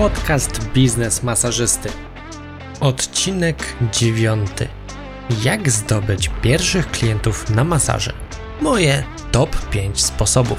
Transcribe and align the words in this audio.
podcast 0.00 0.64
Biznes 0.74 1.22
Masażysty. 1.22 1.88
Odcinek 2.80 3.76
dziewiąty. 3.92 4.68
Jak 5.42 5.70
zdobyć 5.70 6.30
pierwszych 6.42 6.90
klientów 6.90 7.50
na 7.50 7.64
masaże? 7.64 8.12
Moje 8.60 9.04
top 9.32 9.68
5 9.70 10.00
sposobów. 10.04 10.58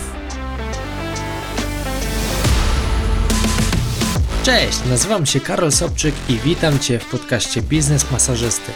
Cześć, 4.43 4.79
nazywam 4.89 5.25
się 5.25 5.39
Karol 5.39 5.71
Sobczyk 5.71 6.15
i 6.29 6.39
witam 6.39 6.79
Cię 6.79 6.99
w 6.99 7.05
podcaście 7.05 7.61
Biznes 7.61 8.11
Masażysty. 8.11 8.71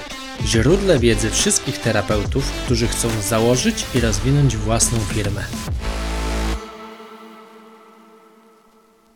Źródle 0.46 1.00
wiedzy 1.00 1.30
wszystkich 1.30 1.78
terapeutów, 1.78 2.52
którzy 2.52 2.88
chcą 2.88 3.10
założyć 3.22 3.86
i 3.96 4.00
rozwinąć 4.00 4.58
własną 4.58 5.00
firmę. 5.00 5.44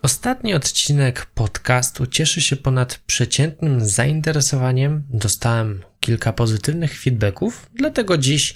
Ostatni 0.01 0.53
odcinek 0.53 1.25
podcastu 1.25 2.07
cieszy 2.07 2.41
się 2.41 2.55
ponad 2.55 2.99
przeciętnym 3.05 3.85
zainteresowaniem. 3.85 5.03
Dostałem 5.09 5.83
kilka 5.99 6.33
pozytywnych 6.33 6.99
feedbacków, 7.01 7.69
dlatego 7.73 8.17
dziś 8.17 8.53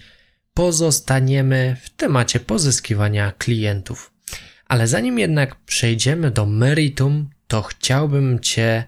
pozostaniemy 0.53 1.77
w 1.81 1.89
temacie 1.89 2.39
pozyskiwania 2.39 3.31
klientów. 3.31 4.13
Ale 4.67 4.87
zanim 4.87 5.19
jednak 5.19 5.55
przejdziemy 5.55 6.31
do 6.31 6.45
meritum, 6.45 7.29
to 7.47 7.61
chciałbym 7.61 8.39
Cię, 8.39 8.83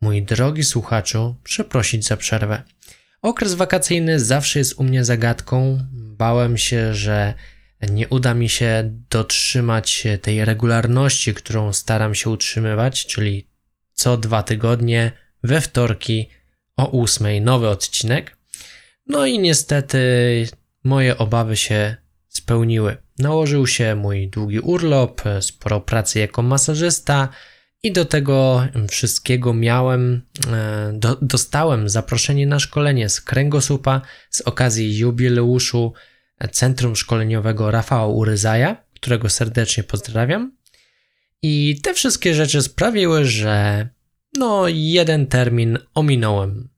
mój 0.00 0.22
drogi 0.22 0.64
słuchaczu, 0.64 1.36
przeprosić 1.44 2.06
za 2.06 2.16
przerwę. 2.16 2.62
Okres 3.22 3.54
wakacyjny 3.54 4.20
zawsze 4.20 4.58
jest 4.58 4.74
u 4.78 4.84
mnie 4.84 5.04
zagadką. 5.04 5.78
Bałem 5.92 6.58
się, 6.58 6.94
że 6.94 7.34
nie 7.82 8.08
uda 8.08 8.34
mi 8.34 8.48
się 8.48 8.94
dotrzymać 9.10 10.06
tej 10.22 10.44
regularności, 10.44 11.34
którą 11.34 11.72
staram 11.72 12.14
się 12.14 12.30
utrzymywać, 12.30 13.06
czyli 13.06 13.48
co 13.92 14.16
dwa 14.16 14.42
tygodnie 14.42 15.12
we 15.42 15.60
wtorki 15.60 16.28
o 16.76 16.86
ósmej 16.86 17.40
nowy 17.40 17.68
odcinek. 17.68 18.36
No 19.06 19.26
i 19.26 19.38
niestety 19.38 19.98
moje 20.84 21.18
obawy 21.18 21.56
się 21.56 21.96
spełniły. 22.28 22.96
Nałożył 23.18 23.66
się 23.66 23.94
mój 23.94 24.28
długi 24.28 24.60
urlop, 24.60 25.22
sporo 25.40 25.80
pracy 25.80 26.18
jako 26.18 26.42
masażysta 26.42 27.28
i 27.82 27.92
do 27.92 28.04
tego 28.04 28.66
wszystkiego 28.90 29.54
miałem, 29.54 30.22
e, 30.52 30.92
do, 30.92 31.18
dostałem 31.22 31.88
zaproszenie 31.88 32.46
na 32.46 32.58
szkolenie 32.58 33.08
z 33.08 33.20
kręgosłupa 33.20 34.00
z 34.30 34.40
okazji 34.40 34.98
jubileuszu 34.98 35.92
Centrum 36.52 36.96
Szkoleniowego 36.96 37.70
Rafała 37.70 38.06
Uryzaja, 38.06 38.84
którego 38.94 39.28
serdecznie 39.30 39.84
pozdrawiam. 39.84 40.52
I 41.42 41.80
te 41.82 41.94
wszystkie 41.94 42.34
rzeczy 42.34 42.62
sprawiły, 42.62 43.24
że 43.24 43.88
no 44.38 44.64
jeden 44.68 45.26
termin 45.26 45.78
ominąłem. 45.94 46.68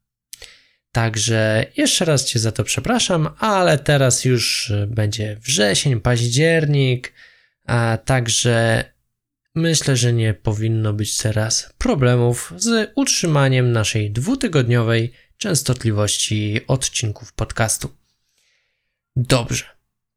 Także 0.92 1.66
jeszcze 1.77 2.05
raz 2.05 2.25
Cię 2.25 2.38
za 2.38 2.53
to 2.53 2.64
przepraszam, 2.64 3.28
ale 3.38 3.78
teraz 3.78 4.25
już 4.25 4.72
będzie 4.86 5.36
wrzesień, 5.41 6.00
październik, 6.00 7.12
a 7.66 7.98
także 8.05 8.84
myślę, 9.55 9.97
że 9.97 10.12
nie 10.12 10.34
powinno 10.34 10.92
być 10.92 11.16
teraz 11.16 11.72
problemów 11.78 12.55
z 12.56 12.92
utrzymaniem 12.94 13.72
naszej 13.72 14.11
dwutygodniowej 14.11 15.12
częstotliwości 15.36 16.61
odcinków 16.66 17.33
podcastu. 17.33 18.00
Dobrze. 19.16 19.64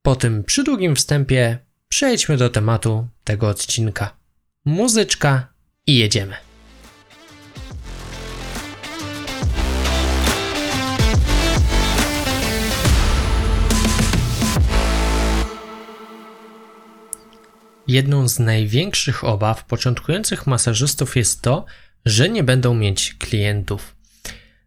Po 0.01 0.15
tym 0.15 0.43
przydługim 0.43 0.95
wstępie 0.95 1.57
przejdźmy 1.87 2.37
do 2.37 2.49
tematu 2.49 3.07
tego 3.23 3.47
odcinka. 3.47 4.17
Muzyczka 4.65 5.53
i 5.87 5.95
jedziemy. 5.97 6.35
Jedną 17.87 18.27
z 18.27 18.39
największych 18.39 19.23
obaw 19.23 19.65
początkujących 19.65 20.47
masażystów 20.47 21.15
jest 21.15 21.41
to, 21.41 21.65
że 22.05 22.29
nie 22.29 22.43
będą 22.43 22.75
mieć 22.75 23.13
klientów. 23.13 23.95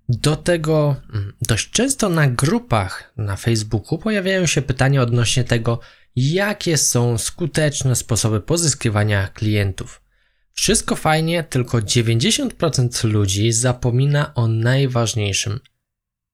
Do 0.09 0.37
tego 0.37 0.97
mm, 1.15 1.33
dość 1.43 1.71
często 1.71 2.09
na 2.09 2.27
grupach 2.27 3.13
na 3.17 3.37
Facebooku 3.37 3.99
pojawiają 3.99 4.47
się 4.47 4.63
pytania 4.63 5.03
odnośnie 5.03 5.45
tego, 5.45 5.81
jakie 6.17 6.77
są 6.77 7.19
skuteczne 7.19 7.97
sposoby 7.97 8.41
pozyskiwania 8.41 9.29
klientów. 9.29 10.03
Wszystko 10.53 10.97
fajnie, 10.97 11.45
tylko 11.45 11.79
90% 11.79 13.05
ludzi 13.09 13.53
zapomina 13.53 14.35
o 14.35 14.49
najważniejszym 14.49 15.61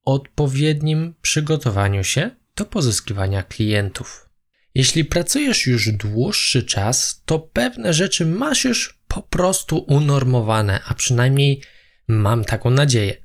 odpowiednim 0.04 1.14
przygotowaniu 1.22 2.04
się 2.04 2.30
do 2.56 2.64
pozyskiwania 2.64 3.42
klientów. 3.42 4.28
Jeśli 4.74 5.04
pracujesz 5.04 5.66
już 5.66 5.92
dłuższy 5.92 6.62
czas, 6.62 7.22
to 7.24 7.38
pewne 7.38 7.92
rzeczy 7.92 8.26
masz 8.26 8.64
już 8.64 9.00
po 9.08 9.22
prostu 9.22 9.78
unormowane, 9.78 10.80
a 10.86 10.94
przynajmniej 10.94 11.62
mam 12.08 12.44
taką 12.44 12.70
nadzieję 12.70 13.21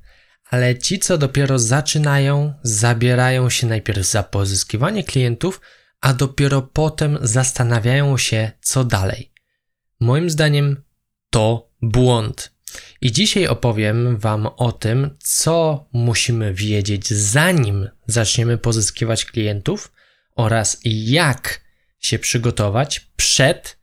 ale 0.50 0.78
ci, 0.78 0.98
co 0.98 1.18
dopiero 1.18 1.58
zaczynają, 1.58 2.54
zabierają 2.62 3.50
się 3.50 3.66
najpierw 3.66 4.06
za 4.06 4.22
pozyskiwanie 4.22 5.04
klientów, 5.04 5.60
a 6.00 6.14
dopiero 6.14 6.62
potem 6.62 7.18
zastanawiają 7.22 8.18
się, 8.18 8.52
co 8.60 8.84
dalej. 8.84 9.32
Moim 10.00 10.30
zdaniem 10.30 10.82
to 11.30 11.70
błąd. 11.82 12.58
I 13.00 13.12
dzisiaj 13.12 13.46
opowiem 13.46 14.18
Wam 14.18 14.46
o 14.46 14.72
tym, 14.72 15.16
co 15.18 15.86
musimy 15.92 16.54
wiedzieć, 16.54 17.08
zanim 17.10 17.88
zaczniemy 18.06 18.58
pozyskiwać 18.58 19.24
klientów 19.24 19.92
oraz 20.36 20.80
jak 20.84 21.60
się 21.98 22.18
przygotować 22.18 23.00
przed 23.00 23.78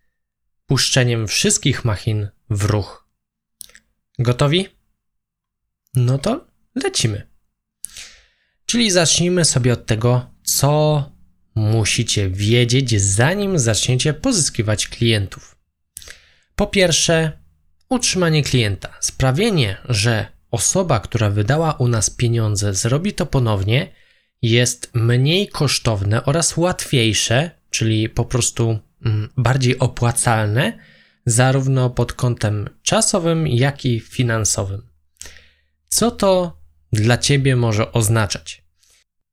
puszczeniem 0.66 1.28
wszystkich 1.28 1.86
machin 1.86 2.30
w 2.50 2.64
ruch. 2.64 3.08
Gotowi? 4.20 4.68
No 5.96 6.18
to 6.18 6.44
lecimy. 6.84 7.28
Czyli 8.66 8.91
zacznijmy 8.91 9.46
sobie 9.46 9.74
od 9.74 9.86
tego, 9.86 10.31
co 10.44 11.03
musicie 11.56 12.30
wiedzieć, 12.30 13.02
zanim 13.02 13.59
zaczniecie 13.59 14.13
pozyskiwać 14.13 14.88
klientów. 14.88 15.56
Po 16.56 16.68
pierwsze, 16.68 17.31
utrzymanie 17.90 18.44
klienta. 18.44 18.94
Sprawienie, 19.00 19.78
że 19.90 20.25
osoba, 20.52 21.00
która 21.00 21.30
wydała 21.30 21.74
u 21.74 21.88
nas 21.88 22.09
pieniądze, 22.09 22.74
zrobi 22.74 23.14
to 23.14 23.25
ponownie, 23.25 23.91
jest 24.41 24.91
mniej 24.94 25.47
kosztowne 25.47 26.25
oraz 26.25 26.58
łatwiejsze, 26.58 27.52
czyli 27.69 28.09
po 28.09 28.25
prostu 28.25 28.80
mm, 29.06 29.30
bardziej 29.38 29.80
opłacalne, 29.80 30.80
zarówno 31.25 31.90
pod 31.90 32.14
kątem 32.14 32.69
czasowym, 32.84 33.47
jak 33.47 33.85
i 33.85 34.00
finansowym. 34.00 34.81
Co 35.88 36.12
to 36.12 36.62
dla 37.01 37.17
ciebie 37.17 37.56
może 37.56 37.91
oznaczać? 37.91 38.63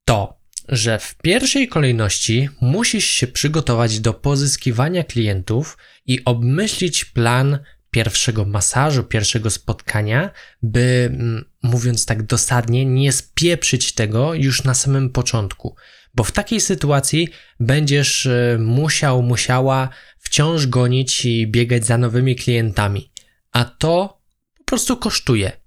To, 0.05 0.39
że 0.69 0.99
w 0.99 1.15
pierwszej 1.15 1.69
kolejności 1.69 2.49
musisz 2.61 3.05
się 3.05 3.27
przygotować 3.27 4.01
do 4.01 4.15
pozyskiwania 4.15 5.05
klientów 5.05 5.79
i 6.07 6.25
obmyślić 6.25 7.05
plan 7.05 7.59
pierwszego 7.91 8.45
masażu, 8.45 9.05
pierwszego 9.05 9.51
spotkania, 9.51 10.31
by 10.63 11.11
mm, 11.13 11.45
mówiąc 11.63 12.07
tak 12.07 12.23
dosadnie, 12.23 12.85
nie 12.85 13.13
spieprzyć 13.13 13.93
tego 13.93 14.35
już 14.35 14.65
na 14.65 14.75
samym 14.75 15.11
początku, 15.11 15.77
bo 16.15 16.25
w 16.25 16.33
takiej 16.33 16.61
sytuacji 16.61 17.29
będziesz 17.61 18.27
e, 18.27 18.59
musiał, 18.61 19.23
musiała 19.23 19.89
wciąż 20.19 20.67
gonić 20.67 21.25
i 21.25 21.47
biegać 21.47 21.87
za 21.87 21.99
nowymi 21.99 22.37
klientami, 22.37 23.13
a 23.53 23.65
to 23.65 24.21
po 24.59 24.65
prostu 24.65 24.97
kosztuje. 24.97 25.62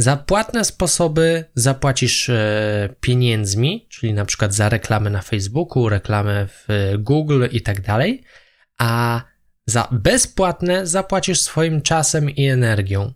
Za 0.00 0.16
płatne 0.16 0.64
sposoby 0.64 1.44
zapłacisz 1.54 2.28
e, 2.28 2.94
pieniędzmi, 3.00 3.86
czyli 3.88 4.12
na 4.12 4.24
przykład 4.24 4.54
za 4.54 4.68
reklamę 4.68 5.10
na 5.10 5.22
Facebooku, 5.22 5.88
reklamę 5.88 6.46
w 6.46 6.66
Google 6.98 7.46
i 7.52 7.62
tak 7.62 7.80
dalej, 7.80 8.24
a 8.78 9.22
za 9.66 9.88
bezpłatne 9.92 10.86
zapłacisz 10.86 11.40
swoim 11.40 11.82
czasem 11.82 12.30
i 12.30 12.46
energią. 12.46 13.12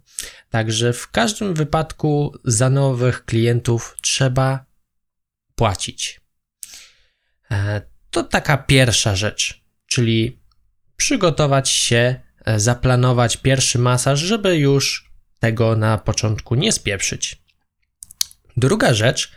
Także 0.51 0.93
w 0.93 1.11
każdym 1.11 1.55
wypadku 1.55 2.35
za 2.45 2.71
nowych 2.71 3.25
klientów 3.25 3.97
trzeba 4.03 4.65
płacić. 5.55 6.21
E, 7.51 7.83
to 8.11 8.23
taka 8.23 8.57
pierwsza 8.57 9.17
rzecz, 9.17 9.65
czyli 9.87 10.41
przygotować 10.97 11.69
się, 11.69 12.21
e, 12.45 12.61
zaplanować 12.61 13.37
pierwszy 13.37 13.79
masaż, 13.79 14.21
żeby 14.21 14.57
już 14.59 15.04
tego 15.45 15.77
na 15.77 15.99
początku 15.99 16.55
nie 16.55 16.73
spieprzyć. 16.73 17.43
Druga 18.57 18.95
rzecz 18.95 19.33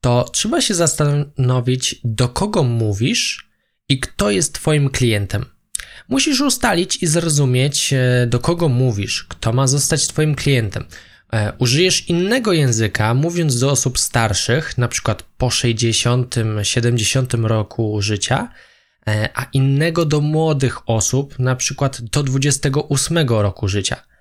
to 0.00 0.24
trzeba 0.32 0.60
się 0.60 0.74
zastanowić, 0.74 1.96
do 2.04 2.28
kogo 2.28 2.62
mówisz 2.62 3.50
i 3.88 4.00
kto 4.00 4.30
jest 4.30 4.54
Twoim 4.54 4.90
klientem. 4.90 5.44
Musisz 6.08 6.40
ustalić 6.40 7.02
i 7.02 7.06
zrozumieć, 7.06 7.92
e, 7.92 8.26
do 8.26 8.38
kogo 8.38 8.68
mówisz, 8.68 9.24
kto 9.28 9.52
ma 9.52 9.66
zostać 9.66 10.06
Twoim 10.06 10.34
klientem. 10.34 10.84
E, 11.32 11.52
użyjesz 11.58 12.08
innego 12.08 12.52
języka, 12.52 13.14
mówiąc 13.14 13.58
do 13.60 13.70
osób 13.70 13.98
starszych, 13.98 14.78
na 14.78 14.88
przykład 14.88 15.22
po 15.22 15.46
60-70 15.50 17.44
roku 17.44 18.02
życia, 18.02 18.48
e, 19.08 19.28
a 19.34 19.46
innego 19.52 20.04
do 20.04 20.20
młodych 20.20 20.88
osób, 20.88 21.38
na 21.38 21.56
przykład 21.56 22.00
do 22.00 22.22
28 22.22 23.42
roku 23.42 23.68
życia. 23.68 24.11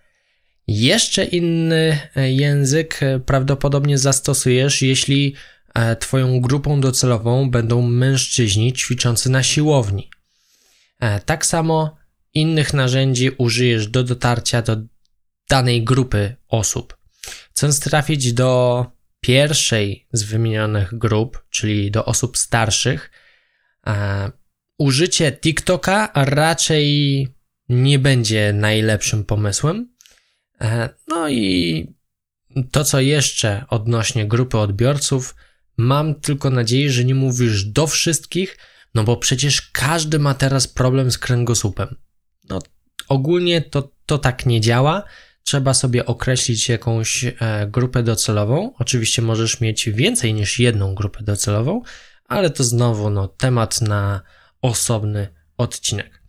Jeszcze 0.67 1.25
inny 1.25 1.99
język 2.15 2.99
prawdopodobnie 3.25 3.97
zastosujesz, 3.97 4.81
jeśli 4.81 5.35
Twoją 5.99 6.41
grupą 6.41 6.81
docelową 6.81 7.51
będą 7.51 7.81
mężczyźni 7.81 8.73
ćwiczący 8.73 9.29
na 9.29 9.43
siłowni. 9.43 10.09
E, 10.99 11.19
tak 11.19 11.45
samo 11.45 11.97
innych 12.33 12.73
narzędzi 12.73 13.29
użyjesz 13.37 13.87
do 13.87 14.03
dotarcia 14.03 14.61
do 14.61 14.77
danej 15.49 15.83
grupy 15.83 16.35
osób. 16.47 16.97
Chcąc 17.53 17.79
trafić 17.79 18.33
do 18.33 18.85
pierwszej 19.21 20.07
z 20.11 20.23
wymienionych 20.23 20.97
grup, 20.97 21.45
czyli 21.49 21.91
do 21.91 22.05
osób 22.05 22.37
starszych, 22.37 23.11
e, 23.87 24.31
użycie 24.77 25.31
TikToka 25.31 26.11
raczej 26.15 27.27
nie 27.69 27.99
będzie 27.99 28.53
najlepszym 28.53 29.25
pomysłem. 29.25 29.90
E, 30.61 30.89
no 31.07 31.29
i 31.29 31.87
to, 32.71 32.83
co 32.83 32.99
jeszcze 32.99 33.65
odnośnie 33.69 34.27
grupy 34.27 34.57
odbiorców, 34.57 35.35
mam 35.77 36.15
tylko 36.15 36.49
nadzieję, 36.49 36.91
że 36.91 37.05
nie 37.05 37.15
mówisz 37.15 37.65
do 37.65 37.87
wszystkich, 37.87 38.57
no 38.95 39.03
bo 39.03 39.17
przecież 39.17 39.61
każdy 39.61 40.19
ma 40.19 40.33
teraz 40.33 40.67
problem 40.67 41.11
z 41.11 41.17
kręgosłupem. 41.17 41.95
No 42.49 42.59
ogólnie 43.07 43.61
to, 43.61 43.91
to 44.05 44.17
tak 44.17 44.45
nie 44.45 44.61
działa. 44.61 45.03
Trzeba 45.43 45.73
sobie 45.73 46.05
określić 46.05 46.69
jakąś 46.69 47.23
e, 47.23 47.33
grupę 47.67 48.03
docelową. 48.03 48.73
Oczywiście 48.79 49.21
możesz 49.21 49.61
mieć 49.61 49.89
więcej 49.89 50.33
niż 50.33 50.59
jedną 50.59 50.95
grupę 50.95 51.23
docelową, 51.23 51.81
ale 52.25 52.49
to 52.49 52.63
znowu 52.63 53.09
no, 53.09 53.27
temat 53.27 53.81
na 53.81 54.21
osobny 54.61 55.27
odcinek. 55.57 56.21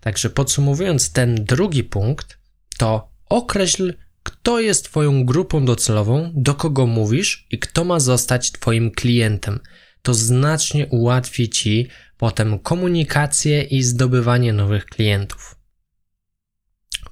Także 0.00 0.30
podsumowując 0.30 1.12
ten 1.12 1.44
drugi 1.44 1.84
punkt, 1.84 2.38
to 2.78 3.17
określ, 3.28 3.94
kto 4.22 4.60
jest 4.60 4.84
Twoją 4.84 5.24
grupą 5.24 5.64
docelową, 5.64 6.32
do 6.34 6.54
kogo 6.54 6.86
mówisz 6.86 7.46
i 7.50 7.58
kto 7.58 7.84
ma 7.84 8.00
zostać 8.00 8.52
Twoim 8.52 8.90
klientem 8.90 9.60
to 10.02 10.14
znacznie 10.14 10.86
ułatwi 10.86 11.48
Ci 11.48 11.88
potem 12.16 12.58
komunikację 12.58 13.62
i 13.62 13.82
zdobywanie 13.82 14.52
nowych 14.52 14.84
klientów. 14.84 15.56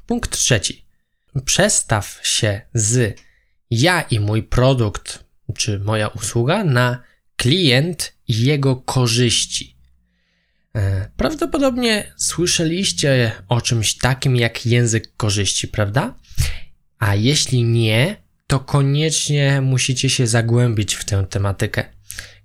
Punkt 0.07 0.31
trzeci. 0.31 0.87
Przestaw 1.45 2.21
się 2.23 2.61
z 2.75 3.21
ja 3.71 4.03
i 4.03 4.21
mój 4.21 4.43
produkt 4.43 5.25
czy 5.57 5.79
moja 5.79 6.09
usługa 6.09 6.65
na 6.65 7.03
klient 7.37 8.15
i 8.29 8.45
jego 8.45 8.77
korzyści. 8.77 9.76
E, 10.77 11.11
prawdopodobnie 11.17 12.13
słyszeliście 12.17 13.33
o 13.49 13.61
czymś 13.61 13.95
takim 13.95 14.37
jak 14.37 14.67
język 14.67 15.17
korzyści, 15.17 15.69
prawda? 15.69 16.15
A 16.99 17.15
jeśli 17.15 17.65
nie, 17.65 18.17
to 18.47 18.61
koniecznie 18.61 19.61
musicie 19.61 20.11
się 20.11 20.27
zagłębić 20.27 20.95
w 20.95 21.05
tę 21.05 21.27
tematykę. 21.31 21.85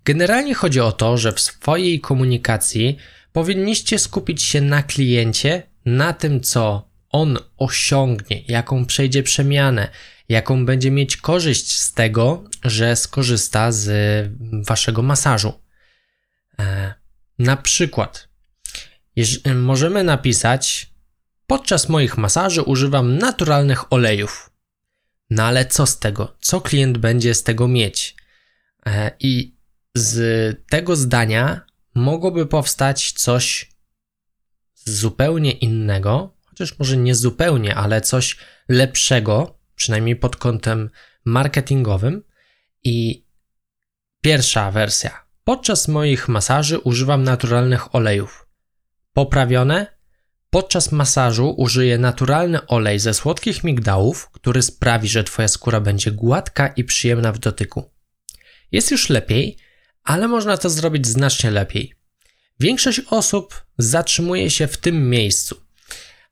Generalnie 0.06 0.54
chodzi 0.54 0.80
o 0.80 0.92
to, 0.92 1.18
że 1.18 1.31
w 1.31 1.39
swojej 1.39 2.00
komunikacji 2.00 2.98
powinniście 3.33 4.00
skupić 4.00 4.44
się 4.44 4.62
na 4.62 4.84
kliencie, 4.84 5.63
na 5.86 6.13
tym, 6.13 6.42
co 6.42 6.89
on 7.10 7.38
osiągnie, 7.57 8.42
jaką 8.48 8.86
przejdzie 8.86 9.24
przemianę, 9.24 9.89
jaką 10.30 10.66
będzie 10.66 10.92
mieć 10.92 11.18
korzyść 11.18 11.72
z 11.72 11.94
tego, 11.94 12.44
że 12.63 12.95
skorzysta 12.95 13.72
z 13.72 13.92
waszego 14.68 15.01
masażu. 15.01 15.54
Na 17.41 17.57
przykład, 17.57 18.29
możemy 19.55 20.03
napisać: 20.03 20.93
Podczas 21.47 21.89
moich 21.89 22.17
masaży 22.17 22.61
używam 22.61 23.17
naturalnych 23.17 23.93
olejów. 23.93 24.49
No 25.29 25.43
ale 25.43 25.65
co 25.65 25.85
z 25.85 25.99
tego? 25.99 26.38
Co 26.39 26.61
klient 26.61 26.97
będzie 26.97 27.33
z 27.33 27.43
tego 27.43 27.67
mieć? 27.67 28.15
E, 28.85 29.11
I 29.19 29.55
z 29.95 30.67
tego 30.69 30.95
zdania 30.95 31.65
mogłoby 31.95 32.45
powstać 32.45 33.11
coś 33.11 33.71
zupełnie 34.75 35.51
innego, 35.51 36.38
chociaż 36.45 36.79
może 36.79 36.97
nie 36.97 37.15
zupełnie, 37.15 37.75
ale 37.75 38.01
coś 38.01 38.38
lepszego, 38.69 39.59
przynajmniej 39.75 40.15
pod 40.15 40.35
kątem 40.35 40.89
marketingowym. 41.25 42.23
I 42.83 43.25
pierwsza 44.21 44.71
wersja. 44.71 45.31
Podczas 45.51 45.88
moich 45.88 46.27
masaży 46.27 46.80
używam 46.80 47.24
naturalnych 47.24 47.95
olejów. 47.95 48.48
Poprawione. 49.13 49.88
Podczas 50.50 50.92
masażu 50.92 51.50
użyję 51.57 51.98
naturalny 51.98 52.68
olej 52.68 53.00
ze 53.00 53.13
słodkich 53.13 53.63
migdałów, 53.63 54.30
który 54.30 54.62
sprawi, 54.62 55.07
że 55.07 55.24
Twoja 55.24 55.48
skóra 55.48 55.81
będzie 55.81 56.12
gładka 56.12 56.68
i 56.68 56.83
przyjemna 56.83 57.31
w 57.31 57.39
dotyku. 57.39 57.92
Jest 58.71 58.92
już 58.92 59.09
lepiej, 59.09 59.57
ale 60.03 60.27
można 60.27 60.57
to 60.57 60.69
zrobić 60.69 61.07
znacznie 61.07 61.51
lepiej. 61.51 61.94
Większość 62.59 63.01
osób 63.09 63.65
zatrzymuje 63.77 64.50
się 64.50 64.68
w 64.68 64.77
tym 64.77 65.09
miejscu. 65.09 65.62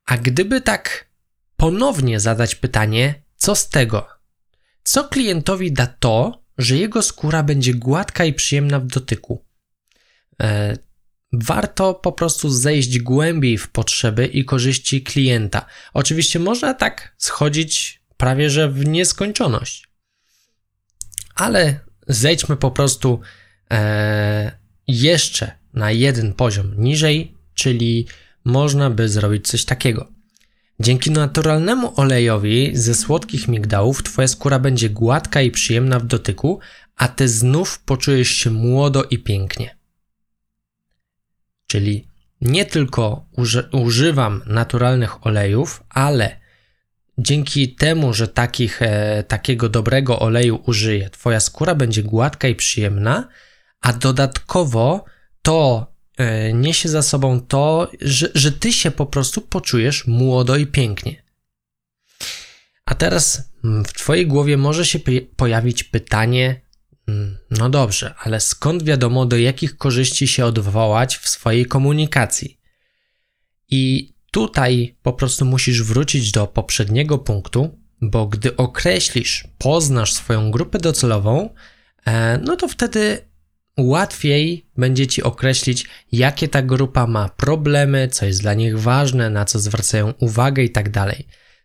A 0.05 0.17
gdyby 0.17 0.61
tak 0.61 1.09
ponownie 1.57 2.19
zadać 2.19 2.55
pytanie, 2.55 3.23
co 3.35 3.55
z 3.55 3.69
tego? 3.69 4.07
Co 4.83 5.03
klientowi 5.03 5.71
da 5.71 5.87
to, 5.87 6.38
że 6.59 6.77
jego 6.77 7.01
skóra 7.01 7.43
będzie 7.43 7.73
gładka 7.73 8.25
i 8.25 8.33
przyjemna 8.33 8.79
w 8.79 8.87
dotyku? 8.87 9.45
E, 10.41 10.77
warto 11.33 11.93
po 11.93 12.11
prostu 12.11 12.49
zejść 12.49 12.99
głębiej 12.99 13.57
w 13.57 13.69
potrzeby 13.69 14.25
i 14.25 14.45
korzyści 14.45 15.03
klienta. 15.03 15.65
Oczywiście 15.93 16.39
można 16.39 16.73
tak 16.73 17.15
schodzić 17.17 18.01
prawie 18.17 18.49
że 18.49 18.69
w 18.69 18.85
nieskończoność. 18.85 19.89
Ale 21.35 21.79
zejdźmy 22.07 22.57
po 22.57 22.71
prostu 22.71 23.21
e, 23.71 24.51
jeszcze 24.87 25.51
na 25.73 25.91
jeden 25.91 26.33
poziom 26.33 26.73
niżej, 26.77 27.35
czyli 27.53 28.07
można 28.45 28.89
by 28.89 29.09
zrobić 29.09 29.47
coś 29.47 29.65
takiego. 29.65 30.18
Dzięki 30.81 31.11
naturalnemu 31.11 31.93
olejowi 31.95 32.71
ze 32.73 32.95
słodkich 32.95 33.47
migdałów 33.47 34.03
Twoja 34.03 34.27
skóra 34.27 34.59
będzie 34.59 34.89
gładka 34.89 35.41
i 35.41 35.51
przyjemna 35.51 35.99
w 35.99 36.05
dotyku, 36.05 36.59
a 36.95 37.07
Ty 37.07 37.27
znów 37.27 37.79
poczujesz 37.79 38.29
się 38.29 38.49
młodo 38.49 39.03
i 39.03 39.19
pięknie. 39.19 39.77
Czyli 41.67 42.07
nie 42.41 42.65
tylko 42.65 43.25
uży 43.37 43.69
używam 43.71 44.41
naturalnych 44.45 45.27
olejów, 45.27 45.83
ale 45.89 46.39
dzięki 47.17 47.75
temu, 47.75 48.13
że 48.13 48.27
takich, 48.27 48.81
e, 48.81 49.23
takiego 49.23 49.69
dobrego 49.69 50.19
oleju 50.19 50.59
użyję, 50.65 51.09
Twoja 51.09 51.39
skóra 51.39 51.75
będzie 51.75 52.03
gładka 52.03 52.47
i 52.47 52.55
przyjemna, 52.55 53.27
a 53.81 53.93
dodatkowo 53.93 55.05
to 55.41 55.87
niesie 56.53 56.89
za 56.89 57.01
sobą 57.01 57.41
to, 57.41 57.91
że, 58.01 58.31
że 58.35 58.51
ty 58.51 58.73
się 58.73 58.91
po 58.91 59.05
prostu 59.05 59.41
poczujesz 59.41 60.07
młodo 60.07 60.55
i 60.55 60.67
pięknie. 60.67 61.23
A 62.85 62.95
teraz 62.95 63.51
mm, 63.63 63.85
w 63.85 63.93
twojej 63.93 64.27
głowie 64.27 64.57
może 64.57 64.85
się 64.85 64.99
pojawić 65.35 65.83
pytanie, 65.83 66.61
mm, 67.07 67.37
no 67.51 67.69
dobrze, 67.69 68.13
ale 68.19 68.39
skąd 68.39 68.83
wiadomo, 68.83 69.25
do 69.25 69.37
jakich 69.37 69.77
korzyści 69.77 70.27
się 70.27 70.45
odwołać 70.45 71.17
w 71.17 71.29
swojej 71.29 71.65
komunikacji? 71.65 72.59
I 73.69 74.13
tutaj 74.31 74.95
po 75.03 75.13
prostu 75.13 75.45
musisz 75.45 75.83
wrócić 75.83 76.31
do 76.31 76.47
poprzedniego 76.47 77.17
punktu, 77.17 77.79
bo 78.01 78.27
gdy 78.27 78.55
określisz, 78.55 79.47
poznasz 79.57 80.13
swoją 80.13 80.51
grupę 80.51 80.79
docelową, 80.79 81.49
e, 82.05 82.37
no 82.37 82.55
to 82.55 82.67
wtedy 82.67 83.28
łatwiej 83.81 84.65
będzie 84.77 85.07
ci 85.07 85.23
określić, 85.23 85.85
jakie 86.11 86.47
ta 86.47 86.61
grupa 86.61 87.07
ma 87.07 87.29
problemy, 87.29 88.07
co 88.07 88.25
jest 88.25 88.41
dla 88.41 88.53
nich 88.53 88.79
ważne, 88.79 89.29
na 89.29 89.45
co 89.45 89.59
zwracają 89.59 90.13
uwagę 90.19 90.63
i 90.63 90.69
tak. 90.69 90.89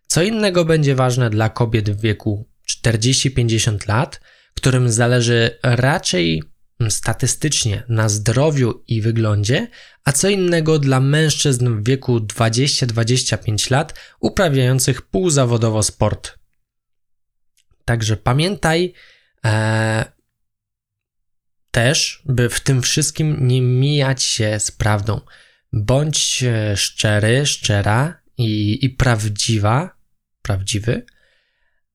Co 0.07 0.23
innego 0.23 0.65
będzie 0.65 0.95
ważne 0.95 1.29
dla 1.29 1.49
kobiet 1.49 1.89
w 1.89 2.01
wieku 2.01 2.47
40-50 2.69 3.87
lat, 3.87 4.21
którym 4.55 4.89
zależy 4.89 5.57
raczej 5.63 6.43
statystycznie 6.89 7.83
na 7.89 8.09
zdrowiu 8.09 8.83
i 8.87 9.01
wyglądzie, 9.01 9.67
a 10.05 10.11
co 10.11 10.29
innego 10.29 10.79
dla 10.79 10.99
mężczyzn 10.99 11.69
w 11.69 11.87
wieku 11.87 12.17
20-25 12.17 13.71
lat 13.71 13.99
uprawiających 14.19 15.01
półzawodowo 15.01 15.83
sport. 15.83 16.39
Także 17.85 18.17
pamiętaj, 18.17 18.93
e, 19.45 20.14
też, 21.75 22.21
by 22.25 22.49
w 22.49 22.59
tym 22.59 22.81
wszystkim 22.81 23.47
nie 23.47 23.61
mijać 23.61 24.23
się 24.23 24.59
z 24.59 24.71
prawdą. 24.71 25.21
Bądź 25.73 26.43
e, 26.43 26.77
szczery, 26.77 27.45
szczera 27.45 28.21
i, 28.37 28.85
i 28.85 28.89
prawdziwa, 28.89 29.97
prawdziwy, 30.41 31.05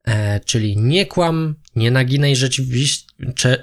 e, 0.04 0.40
czyli 0.40 0.76
nie 0.76 1.06
kłam, 1.06 1.54
nie 1.76 1.90
naginaj 1.90 2.36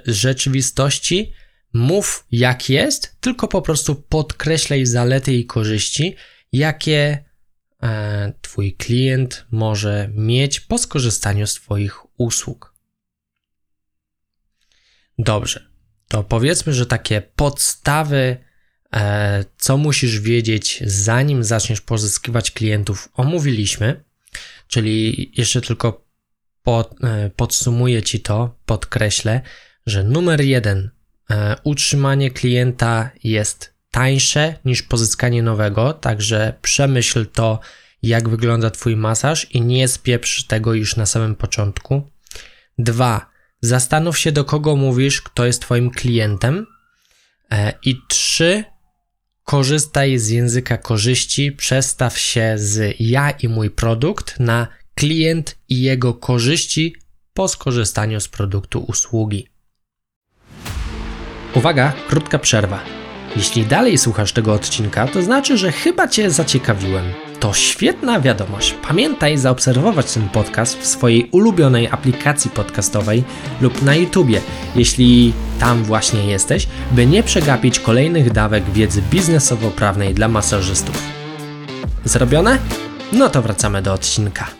rzeczywistości, 0.06 1.32
mów 1.72 2.26
jak 2.32 2.68
jest, 2.70 3.16
tylko 3.20 3.48
po 3.48 3.62
prostu 3.62 3.94
podkreślaj 3.94 4.86
zalety 4.86 5.34
i 5.34 5.46
korzyści, 5.46 6.16
jakie 6.52 7.24
e, 7.82 8.32
Twój 8.40 8.72
klient 8.72 9.46
może 9.50 10.10
mieć 10.14 10.60
po 10.60 10.78
skorzystaniu 10.78 11.46
z 11.46 11.54
Twoich 11.54 12.20
usług. 12.20 12.74
Dobrze, 15.18 15.67
to 16.08 16.24
powiedzmy, 16.24 16.72
że 16.72 16.86
takie 16.86 17.22
podstawy, 17.36 18.36
e, 18.94 19.44
co 19.58 19.76
musisz 19.76 20.20
wiedzieć, 20.20 20.82
zanim 20.86 21.44
zaczniesz 21.44 21.80
pozyskiwać 21.80 22.50
klientów, 22.50 23.08
omówiliśmy. 23.14 24.04
Czyli 24.68 25.32
jeszcze 25.36 25.60
tylko 25.60 26.04
pod, 26.62 27.04
e, 27.04 27.30
podsumuję 27.36 28.02
Ci 28.02 28.20
to, 28.20 28.56
podkreślę, 28.66 29.40
że 29.86 30.04
numer 30.04 30.40
jeden, 30.40 30.90
e, 31.30 31.56
utrzymanie 31.64 32.30
klienta 32.30 33.10
jest 33.24 33.74
tańsze 33.90 34.54
niż 34.64 34.82
pozyskanie 34.82 35.42
nowego, 35.42 35.92
także 35.92 36.54
przemyśl 36.62 37.26
to, 37.26 37.60
jak 38.02 38.28
wygląda 38.28 38.70
Twój 38.70 38.96
masaż 38.96 39.44
i 39.44 39.60
nie 39.60 39.88
spieprz 39.88 40.44
tego 40.44 40.74
już 40.74 40.96
na 40.96 41.06
samym 41.06 41.34
początku. 41.34 42.10
Dwa, 42.78 43.30
zastanów 43.60 44.18
się, 44.18 44.32
do 44.32 44.44
kogo 44.44 44.76
mówisz, 44.76 45.22
kto 45.22 45.46
jest 45.46 45.62
Twoim 45.62 45.90
klientem. 45.90 46.66
E, 47.50 47.72
I 47.84 47.96
trzy, 48.08 48.64
korzystaj 49.44 50.18
z 50.18 50.28
języka 50.28 50.76
korzyści, 50.76 51.52
przestaw 51.52 52.18
się 52.18 52.54
z 52.56 52.96
ja 53.00 53.30
i 53.30 53.48
mój 53.48 53.70
produkt 53.70 54.40
na 54.40 54.68
klient 54.94 55.58
i 55.68 55.80
jego 55.80 56.14
korzyści 56.14 56.96
po 57.34 57.48
skorzystaniu 57.48 58.20
z 58.20 58.28
produktu 58.28 58.84
usługi. 58.88 59.48
Uwaga, 61.54 61.92
krótka 62.08 62.38
przerwa. 62.38 62.84
Jeśli 63.36 63.66
dalej 63.66 63.98
słuchasz 63.98 64.32
tego 64.32 64.52
odcinka, 64.52 65.06
to 65.06 65.22
znaczy, 65.22 65.58
że 65.58 65.72
chyba 65.72 66.08
Cię 66.08 66.30
zaciekawiłem. 66.30 67.27
To 67.40 67.54
świetna 67.54 68.20
wiadomość. 68.20 68.74
Pamiętaj 68.88 69.38
zaobserwować 69.38 70.12
ten 70.12 70.28
podcast 70.28 70.78
w 70.78 70.86
swojej 70.86 71.28
ulubionej 71.30 71.88
aplikacji 71.88 72.50
podcastowej 72.50 73.24
lub 73.60 73.82
na 73.82 73.94
YouTubie, 73.94 74.40
jeśli 74.76 75.32
tam 75.60 75.84
właśnie 75.84 76.26
jesteś, 76.26 76.68
by 76.92 77.06
nie 77.06 77.22
przegapić 77.22 77.80
kolejnych 77.80 78.32
dawek 78.32 78.70
wiedzy 78.70 79.02
biznesowo-prawnej 79.02 80.14
dla 80.14 80.28
masażystów. 80.28 81.02
Zrobione? 82.04 82.58
No 83.12 83.28
to 83.30 83.42
wracamy 83.42 83.82
do 83.82 83.92
odcinka. 83.92 84.50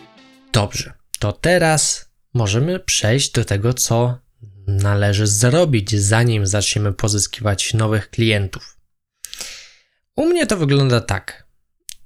Dobrze, 0.53 0.93
to 1.19 1.31
teraz 1.31 2.09
możemy 2.33 2.79
przejść 2.79 3.31
do 3.31 3.45
tego, 3.45 3.73
co 3.73 4.17
należy 4.67 5.27
zrobić, 5.27 5.95
zanim 5.95 6.47
zaczniemy 6.47 6.93
pozyskiwać 6.93 7.73
nowych 7.73 8.09
klientów. 8.09 8.77
U 10.15 10.25
mnie 10.25 10.47
to 10.47 10.57
wygląda 10.57 11.01
tak. 11.01 11.48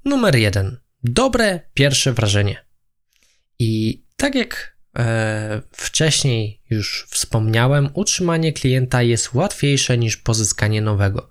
Numer 0.06 0.36
jeden. 0.36 0.78
Dobre 1.04 1.60
pierwsze 1.74 2.14
wrażenie. 2.14 2.66
I 3.60 4.04
tak 4.18 4.36
jak 4.36 4.78
e, 4.98 5.62
wcześniej 5.72 6.62
już 6.70 7.08
wspomniałem, 7.10 7.90
utrzymanie 7.94 8.54
klienta 8.54 9.02
jest 9.02 9.34
łatwiejsze 9.34 9.98
niż 9.98 10.18
pozyskanie 10.18 10.82
nowego. 10.82 11.30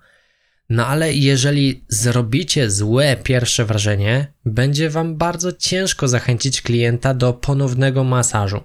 No 0.68 0.86
ale 0.86 1.14
jeżeli 1.14 1.84
zrobicie 1.88 2.70
złe 2.70 3.16
pierwsze 3.16 3.64
wrażenie, 3.64 4.32
będzie 4.44 4.90
Wam 4.90 5.16
bardzo 5.16 5.52
ciężko 5.52 6.08
zachęcić 6.08 6.62
klienta 6.62 7.14
do 7.14 7.32
ponownego 7.32 8.04
masażu. 8.04 8.60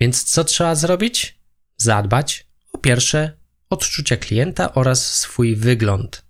Więc 0.00 0.24
co 0.24 0.44
trzeba 0.44 0.74
zrobić? 0.74 1.38
Zadbać 1.76 2.46
o 2.72 2.78
pierwsze 2.78 3.36
odczucia 3.70 4.16
klienta 4.16 4.74
oraz 4.74 5.14
swój 5.14 5.56
wygląd. 5.56 6.23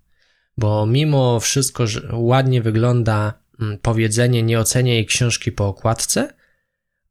Bo 0.58 0.87
mimo 0.87 1.40
wszystko, 1.40 1.87
że 1.87 2.08
ładnie 2.12 2.62
wygląda 2.62 3.34
mm, 3.61 3.78
powiedzenie 3.78 4.42
nie 4.42 4.61
oceniaj 4.61 5.06
książki 5.06 5.52
po 5.52 5.66
okładce, 5.66 6.34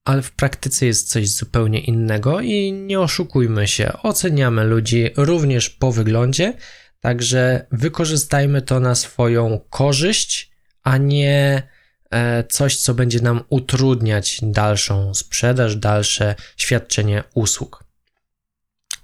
ale 0.05 0.21
w 0.21 0.31
praktyce 0.31 0.85
jest 0.85 1.09
coś 1.09 1.29
zupełnie 1.29 1.79
innego 1.79 2.39
i 2.39 2.73
nie 2.73 2.99
oszukujmy 2.99 3.67
się, 3.67 3.93
oceniamy 4.03 4.63
ludzi 4.63 5.09
również 5.17 5.69
po 5.69 5.91
wyglądzie, 5.91 6.53
Także 7.03 7.65
wykorzystajmy 7.71 8.61
to 8.61 8.79
na 8.79 8.95
swoją 8.95 9.59
korzyść, 9.69 10.51
a 10.83 10.97
nie 10.97 11.63
e, 12.11 12.43
coś, 12.43 12.77
co 12.77 12.93
będzie 12.93 13.19
nam 13.19 13.43
utrudniać 13.49 14.39
dalszą 14.43 15.13
sprzedaż, 15.13 15.75
dalsze 15.75 16.35
świadczenie 16.57 17.23
usług. 17.33 17.83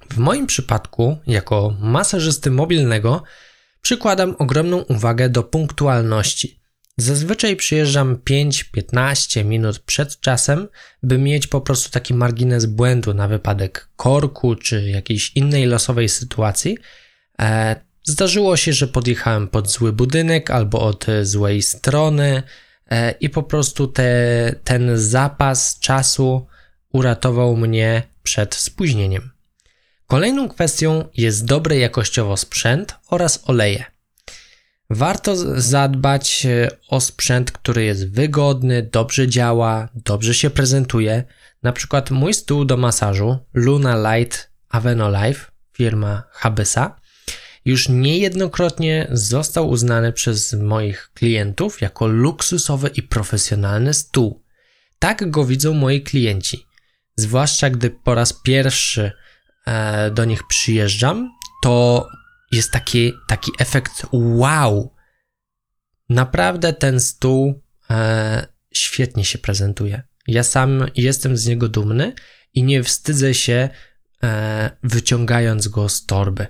W 0.10 0.18
moim 0.18 0.48
przypadku, 0.48 1.18
jako 1.28 1.76
masażysty 1.80 2.52
mobilnego, 2.52 3.24
przykładam 3.82 4.36
ogromną 4.40 4.78
uwagę 4.78 5.30
do 5.30 5.44
punktualności. 5.44 6.60
Zazwyczaj 6.98 7.56
przyjeżdżam 7.56 8.18
5-15 8.30 9.46
minut 9.46 9.80
przed 9.80 10.20
czasem, 10.20 10.68
by 11.04 11.18
mieć 11.18 11.48
po 11.48 11.62
prostu 11.62 11.90
taki 11.90 12.14
margines 12.14 12.66
błędu 12.66 13.14
na 13.14 13.28
wypadek 13.28 13.90
korku 13.96 14.56
czy 14.56 14.90
jakiejś 14.90 15.32
innej 15.36 15.66
losowej 15.66 16.10
sytuacji. 16.10 16.78
E, 17.42 17.76
Zdarzyło 18.04 18.58
się, 18.58 18.74
że 18.74 18.88
podjechałem 18.88 19.48
pod 19.48 19.70
zły 19.70 19.94
budynek 19.94 20.52
albo 20.52 20.82
od 20.82 21.06
złej 21.22 21.62
strony 21.62 22.44
e, 22.92 23.12
i 23.12 23.30
po 23.30 23.44
prostu 23.44 23.88
te, 23.88 24.56
ten 24.64 24.98
zapas 24.98 25.80
czasu 25.80 26.48
uratował 26.94 27.56
mnie 27.58 28.04
przed 28.24 28.56
spóźnieniem. 28.56 29.30
Kolejną 30.10 30.50
kwestią 30.50 31.10
jest 31.18 31.46
dobry 31.46 31.78
jakościowo 31.78 32.38
sprzęt 32.38 32.96
oraz 33.08 33.44
oleje. 33.46 33.86
Warto 34.90 35.36
zadbać 35.62 36.46
e, 36.46 36.70
o 36.88 37.02
sprzęt, 37.02 37.52
który 37.52 37.84
jest 37.84 38.14
wygodny, 38.14 38.90
dobrze 38.92 39.28
działa, 39.28 39.90
dobrze 39.96 40.34
się 40.34 40.50
prezentuje. 40.50 41.24
Na 41.64 41.72
przykład 41.72 42.12
mój 42.12 42.34
stół 42.34 42.66
do 42.66 42.78
masażu 42.78 43.38
Luna 43.54 44.16
Light 44.16 44.52
Aveno 44.70 45.10
Life, 45.10 45.52
firma 45.74 46.24
Habesa, 46.32 46.96
już 47.66 47.90
niejednokrotnie 47.90 49.08
został 49.12 49.70
uznany 49.70 50.14
przez 50.14 50.54
moich 50.54 51.12
klientów 51.14 51.82
jako 51.82 52.08
luksusowy 52.08 52.90
i 52.96 53.04
profesjonalny 53.04 53.94
stół. 53.94 54.44
Tak 55.00 55.30
go 55.30 55.46
widzą 55.46 55.74
moi 55.74 56.02
klienci. 56.02 56.66
Zwłaszcza 57.16 57.70
gdy 57.70 57.90
po 57.90 58.16
raz 58.16 58.34
pierwszy 58.34 59.12
do 60.12 60.26
nich 60.26 60.48
przyjeżdżam, 60.48 61.32
to 61.62 62.08
jest 62.52 62.72
taki, 62.72 63.14
taki 63.28 63.52
efekt 63.60 64.06
wow. 64.12 64.94
Naprawdę 66.10 66.74
ten 66.74 67.00
stół 67.00 67.62
e, 67.90 68.48
świetnie 68.74 69.26
się 69.26 69.38
prezentuje. 69.38 70.04
Ja 70.28 70.44
sam 70.44 70.86
jestem 70.96 71.38
z 71.38 71.48
niego 71.48 71.70
dumny 71.70 72.14
i 72.54 72.64
nie 72.64 72.84
wstydzę 72.84 73.34
się 73.34 73.70
e, 74.24 74.72
wyciągając 74.84 75.68
go 75.68 75.90
z 75.90 76.06
torby. 76.06 76.48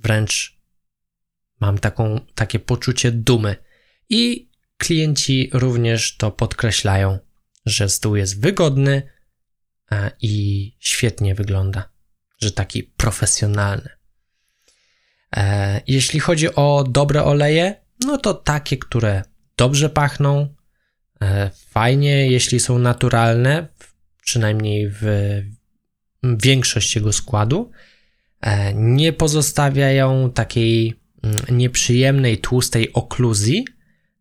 Wręcz 0.00 0.58
mam 1.60 1.78
taką, 1.78 2.20
takie 2.34 2.58
poczucie 2.58 3.12
dumy. 3.12 3.56
I 4.08 4.50
klienci 4.76 5.50
również 5.52 6.16
to 6.16 6.30
podkreślają, 6.30 7.18
że 7.66 7.88
stół 7.88 8.16
jest 8.16 8.40
wygodny 8.40 9.02
e, 9.02 9.17
i 10.22 10.72
świetnie 10.78 11.34
wygląda, 11.34 11.88
że 12.40 12.52
taki 12.52 12.82
profesjonalny. 12.82 13.88
E, 15.36 15.80
jeśli 15.86 16.20
chodzi 16.20 16.54
o 16.54 16.84
dobre 16.88 17.24
oleje, 17.24 17.74
no 18.04 18.18
to 18.18 18.34
takie, 18.34 18.76
które 18.76 19.22
dobrze 19.56 19.90
pachną, 19.90 20.54
e, 21.22 21.50
fajnie, 21.70 22.30
jeśli 22.30 22.60
są 22.60 22.78
naturalne, 22.78 23.68
przynajmniej 24.22 24.90
w 24.90 25.02
większość 26.22 26.96
jego 26.96 27.12
składu, 27.12 27.70
E, 28.40 28.74
nie 28.74 29.12
pozostawiają 29.12 30.30
takiej 30.30 30.94
mm, 31.22 31.36
nieprzyjemnej, 31.50 32.38
tłustej 32.38 32.92
okluzji, 32.92 33.64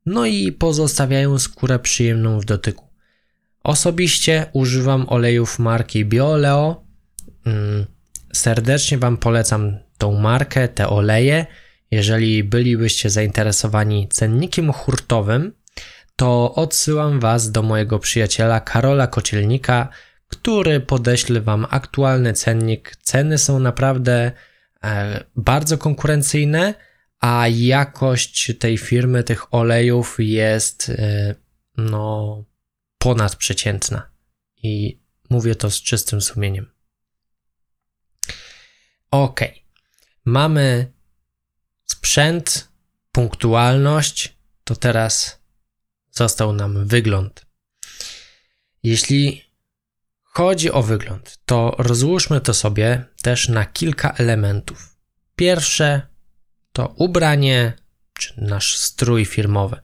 no 0.05 0.25
i 0.25 0.51
pozostawiają 0.51 1.39
skórę 1.39 1.79
przyjemną 1.79 2.39
w 2.39 2.45
dotyku. 2.45 2.86
Osobiście 3.67 4.45
używam 4.53 5.05
olejów 5.09 5.59
marki 5.59 6.05
Bioleo. 6.05 6.83
Mm, 7.45 7.85
serdecznie 8.33 8.97
Wam 8.97 9.17
polecam 9.17 9.77
tą 9.97 10.19
markę, 10.19 10.67
te 10.67 10.89
oleje. 10.89 11.45
Jeżeli 11.91 12.43
bylibyście 12.43 13.09
zainteresowani 13.09 14.07
cennikiem 14.07 14.73
hurtowym, 14.73 15.53
to 16.15 16.55
odsyłam 16.55 17.19
Was 17.19 17.51
do 17.51 17.61
mojego 17.63 17.99
przyjaciela 17.99 18.59
Karola 18.59 19.07
Kocielnika, 19.07 19.89
który 20.27 20.79
podeśle 20.79 21.41
Wam 21.41 21.65
aktualny 21.69 22.33
cennik. 22.33 22.95
Ceny 23.01 23.37
są 23.37 23.59
naprawdę 23.59 24.31
e, 24.83 25.23
bardzo 25.35 25.77
konkurencyjne, 25.77 26.73
a 27.19 27.47
jakość 27.47 28.53
tej 28.59 28.77
firmy, 28.77 29.23
tych 29.23 29.53
olejów 29.53 30.15
jest 30.19 30.89
y, 30.89 31.35
no 31.77 32.43
ponadprzeciętna. 32.97 34.09
I 34.63 34.99
mówię 35.29 35.55
to 35.55 35.71
z 35.71 35.81
czystym 35.81 36.21
sumieniem. 36.21 36.71
Ok. 39.11 39.39
Mamy 40.25 40.93
sprzęt, 41.85 42.67
punktualność, 43.11 44.37
to 44.63 44.75
teraz 44.75 45.41
został 46.11 46.53
nam 46.53 46.87
wygląd. 46.87 47.45
Jeśli 48.83 49.51
chodzi 50.23 50.71
o 50.71 50.83
wygląd, 50.83 51.39
to 51.45 51.75
rozłóżmy 51.77 52.41
to 52.41 52.53
sobie 52.53 53.05
też 53.21 53.49
na 53.49 53.65
kilka 53.65 54.11
elementów. 54.11 54.97
Pierwsze 55.35 56.07
to 56.71 56.87
ubranie 56.97 57.73
czy 58.13 58.33
nasz 58.37 58.77
strój 58.77 59.25
firmowy. 59.25 59.81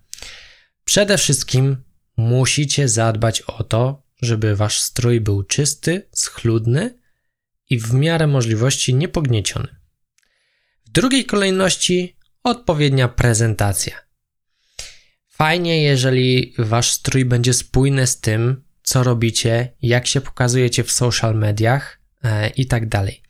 Przede 0.86 1.18
wszystkim 1.18 1.84
musicie 2.18 2.88
zadbać 2.88 3.42
o 3.42 3.64
to, 3.64 4.04
żeby 4.22 4.56
wasz 4.56 4.80
strój 4.80 5.22
był 5.22 5.44
czysty, 5.44 6.10
schludny 6.14 7.00
i 7.70 7.80
w 7.80 7.94
miarę 7.94 8.28
możliwości 8.28 8.94
niepognieciony. 8.96 9.76
W 10.86 10.90
drugiej 10.90 11.26
kolejności 11.26 12.18
odpowiednia 12.44 13.08
prezentacja. 13.08 14.00
Fajnie, 15.28 15.84
jeżeli 15.84 16.54
wasz 16.58 16.92
strój 16.92 17.26
będzie 17.26 17.54
spójny 17.54 18.08
z 18.08 18.20
tym, 18.20 18.64
co 18.84 19.04
robicie, 19.04 19.74
jak 19.82 20.08
się 20.08 20.22
pokazujecie 20.22 20.84
w 20.84 20.92
social 20.92 21.36
mediach 21.36 22.00
e, 22.24 22.50
i 22.50 22.66
tak 22.66 22.90
dalej. 22.90 23.24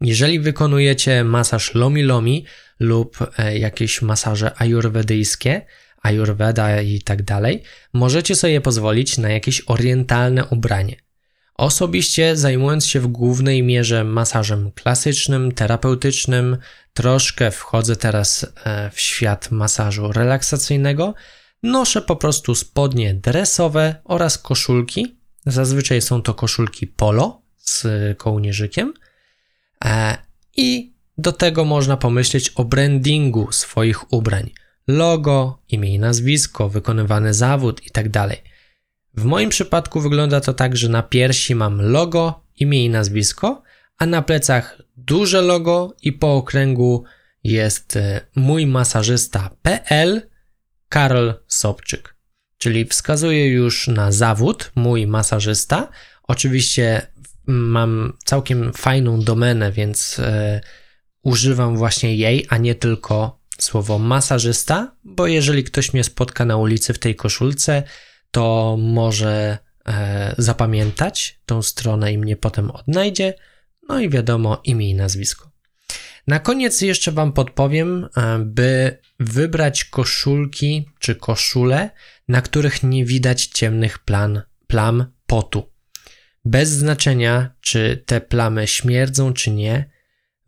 Jeżeli 0.00 0.40
wykonujecie 0.40 1.24
masaż 1.24 1.74
lomi 1.74 2.02
lomi 2.02 2.46
lub 2.80 3.18
e, 3.38 3.58
jakieś 3.58 4.02
masaże 4.02 4.54
ajurwedyjskie, 4.56 5.66
ajurveda 6.02 6.82
i 6.82 7.00
tak 7.00 7.22
dalej, 7.22 7.62
możecie 7.92 8.34
sobie 8.34 8.60
pozwolić 8.60 9.18
na 9.18 9.28
jakieś 9.28 9.62
orientalne 9.66 10.46
ubranie. 10.46 10.96
Osobiście 11.54 12.36
zajmując 12.36 12.86
się 12.86 13.00
w 13.00 13.06
głównej 13.06 13.62
mierze 13.62 14.04
masażem 14.04 14.72
klasycznym, 14.72 15.52
terapeutycznym, 15.52 16.56
troszkę 16.94 17.50
wchodzę 17.50 17.96
teraz 17.96 18.46
e, 18.64 18.90
w 18.90 19.00
świat 19.00 19.50
masażu 19.50 20.12
relaksacyjnego, 20.12 21.14
noszę 21.62 22.02
po 22.02 22.16
prostu 22.16 22.54
spodnie 22.54 23.14
dresowe 23.14 23.94
oraz 24.04 24.38
koszulki. 24.38 25.16
Zazwyczaj 25.46 26.02
są 26.02 26.22
to 26.22 26.34
koszulki 26.34 26.86
polo 26.86 27.42
z 27.58 27.86
kołnierzykiem. 28.18 28.94
E, 29.84 30.18
I 30.56 30.94
do 31.18 31.32
tego 31.32 31.64
można 31.64 31.96
pomyśleć 31.96 32.50
o 32.50 32.64
brandingu 32.64 33.52
swoich 33.52 34.12
ubrań. 34.12 34.50
Logo, 34.88 35.62
imię 35.68 35.94
i 35.94 35.98
nazwisko, 35.98 36.68
wykonywany 36.68 37.34
zawód 37.34 37.84
itd. 37.84 38.10
Tak 38.10 38.52
w 39.14 39.24
moim 39.24 39.50
przypadku 39.50 40.00
wygląda 40.00 40.40
to 40.40 40.54
tak, 40.54 40.76
że 40.76 40.88
na 40.88 41.02
piersi 41.02 41.54
mam 41.54 41.82
logo, 41.82 42.44
imię 42.56 42.84
i 42.84 42.90
nazwisko, 42.90 43.62
a 43.98 44.06
na 44.06 44.22
plecach 44.22 44.82
duże 44.96 45.42
logo 45.42 45.94
i 46.02 46.12
po 46.12 46.36
okręgu 46.36 47.04
jest 47.44 47.96
e, 47.96 48.20
mój 48.36 48.66
masażysta.pl 48.66 50.22
Karol 50.88 51.34
Sobczyk. 51.46 52.16
Czyli 52.58 52.84
wskazuje 52.84 53.48
już 53.48 53.88
na 53.88 54.12
zawód 54.12 54.72
mój 54.74 55.06
masażysta. 55.06 55.88
Oczywiście 56.22 57.06
mam 57.46 58.12
całkiem 58.24 58.72
fajną 58.72 59.20
domenę, 59.20 59.72
więc 59.72 60.18
e, 60.18 60.60
używam 61.22 61.76
właśnie 61.76 62.16
jej, 62.16 62.46
a 62.48 62.56
nie 62.56 62.74
tylko 62.74 63.41
słowo 63.62 63.98
masażysta, 63.98 64.96
bo 65.04 65.26
jeżeli 65.26 65.64
ktoś 65.64 65.92
mnie 65.92 66.04
spotka 66.04 66.44
na 66.44 66.56
ulicy 66.56 66.94
w 66.94 66.98
tej 66.98 67.16
koszulce, 67.16 67.82
to 68.30 68.76
może 68.80 69.58
e, 69.86 70.34
zapamiętać 70.38 71.40
tą 71.46 71.62
stronę 71.62 72.12
i 72.12 72.18
mnie 72.18 72.36
potem 72.36 72.70
odnajdzie. 72.70 73.34
No 73.88 74.00
i 74.00 74.08
wiadomo, 74.08 74.60
imię 74.64 74.90
i 74.90 74.94
nazwisko. 74.94 75.50
Na 76.26 76.38
koniec 76.38 76.80
jeszcze 76.80 77.12
Wam 77.12 77.32
podpowiem, 77.32 78.08
e, 78.16 78.38
by 78.38 78.98
wybrać 79.20 79.84
koszulki 79.84 80.88
czy 80.98 81.14
koszule, 81.14 81.90
na 82.28 82.42
których 82.42 82.82
nie 82.82 83.04
widać 83.04 83.46
ciemnych 83.46 83.98
plan, 83.98 84.42
plam 84.66 85.06
potu. 85.26 85.72
Bez 86.44 86.68
znaczenia, 86.70 87.54
czy 87.60 88.02
te 88.06 88.20
plamy 88.20 88.66
śmierdzą, 88.66 89.32
czy 89.32 89.50
nie, 89.50 89.90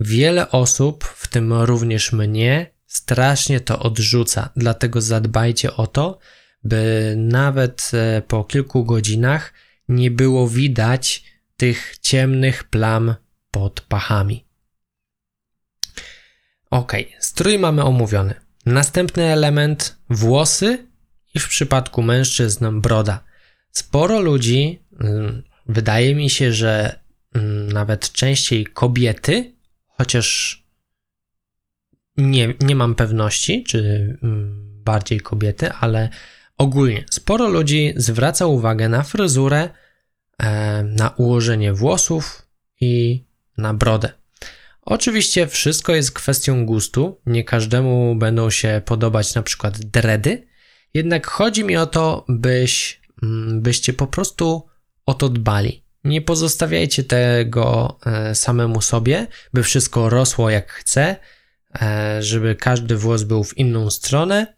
wiele 0.01 0.51
osób, 0.51 1.05
w 1.05 1.29
tym 1.29 1.53
również 1.53 2.13
mnie, 2.13 2.75
strasznie 2.87 3.61
to 3.61 3.79
odrzuca. 3.79 4.51
Dlatego 4.57 5.01
zadbajcie 5.01 5.77
o 5.77 5.87
to, 5.87 6.19
by 6.65 7.15
nawet 7.19 7.91
e, 7.95 8.23
po 8.23 8.45
kilku 8.45 8.85
godzinach 8.85 9.53
nie 9.89 10.11
było 10.11 10.49
widać 10.49 11.25
tych 11.57 11.99
ciemnych 12.01 12.65
plam 12.65 13.15
pod 13.51 13.81
pachami. 13.81 14.45
Ok, 16.71 16.93
strój 17.19 17.59
mamy 17.59 17.85
omówiony. 17.85 18.35
Następny 18.67 19.25
element 19.25 19.97
włosy 20.11 20.87
i 21.35 21.39
w 21.39 21.49
przypadku 21.49 22.03
mężczyzn 22.03 22.81
broda. 22.81 23.25
Sporo 23.71 24.21
ludzi, 24.21 24.83
mm, 25.01 25.43
wydaje 25.67 26.15
mi 26.15 26.31
się, 26.31 26.53
że 26.53 27.01
mm, 27.35 27.73
nawet 27.73 28.13
częściej 28.13 28.67
kobiety, 28.67 29.55
chociaż 29.89 30.64
nie, 32.17 32.55
nie 32.61 32.77
mam 32.77 32.95
pewności, 32.95 33.65
czy 33.65 33.79
mm, 34.23 34.65
bardziej 34.85 35.21
kobiety, 35.21 35.73
ale 35.73 36.09
ogólnie 36.59 37.05
sporo 37.11 37.49
ludzi 37.49 37.95
zwraca 37.97 38.47
uwagę 38.47 38.89
na 38.89 39.03
fryzurę, 39.03 39.69
e, 40.39 40.83
na 40.83 41.09
ułożenie 41.09 41.73
włosów 41.73 42.43
i 42.81 43.25
na 43.59 43.75
brodę. 43.75 44.13
Oczywiście 44.83 45.47
wszystko 45.47 45.95
jest 45.95 46.13
kwestią 46.13 46.67
gustu, 46.67 47.21
nie 47.27 47.45
każdemu 47.45 48.15
będą 48.15 48.51
się 48.51 48.83
podobać 48.85 49.35
na 49.35 49.43
przykład 49.43 49.79
dredy, 49.79 50.47
jednak 50.95 51.27
chodzi 51.27 51.65
mi 51.65 51.77
o 51.77 51.87
to, 51.87 52.25
byś, 52.29 53.01
mm, 53.23 53.63
byście 53.63 53.93
po 53.93 54.07
prostu 54.07 54.67
o 55.07 55.15
to 55.15 55.29
dbali. 55.29 55.85
Nie 56.05 56.23
pozostawiajcie 56.23 57.05
tego 57.05 57.99
e, 58.07 58.35
samemu 58.35 58.81
sobie, 58.81 59.27
by 59.53 59.63
wszystko 59.63 60.09
rosło 60.09 60.51
jak 60.51 60.73
chce, 60.73 61.17
żeby 62.21 62.57
każdy 62.57 62.97
włos 62.97 63.23
był 63.23 63.45
w 63.45 63.59
inną 63.59 63.91
stronę. 63.91 64.57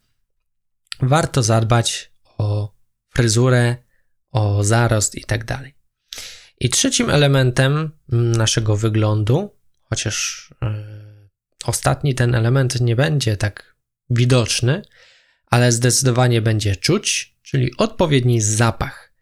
Warto 1.00 1.42
zadbać 1.42 2.12
o 2.38 2.74
fryzurę, 3.14 3.76
o 4.30 4.64
zarost 4.64 5.14
i 5.14 5.24
tak 5.24 5.44
dalej. 5.44 5.74
I 6.60 6.70
trzecim 6.70 7.10
elementem 7.10 7.90
naszego 8.08 8.76
wyglądu 8.76 9.56
chociaż 9.88 10.48
e, 10.62 10.84
ostatni 11.64 12.14
ten 12.14 12.34
element 12.34 12.80
nie 12.80 12.96
będzie 12.96 13.36
tak 13.36 13.76
widoczny, 14.10 14.82
ale 15.46 15.72
zdecydowanie 15.72 16.42
będzie 16.42 16.76
czuć, 16.76 17.36
czyli 17.42 17.76
odpowiedni 17.76 18.40
zapach. 18.40 19.12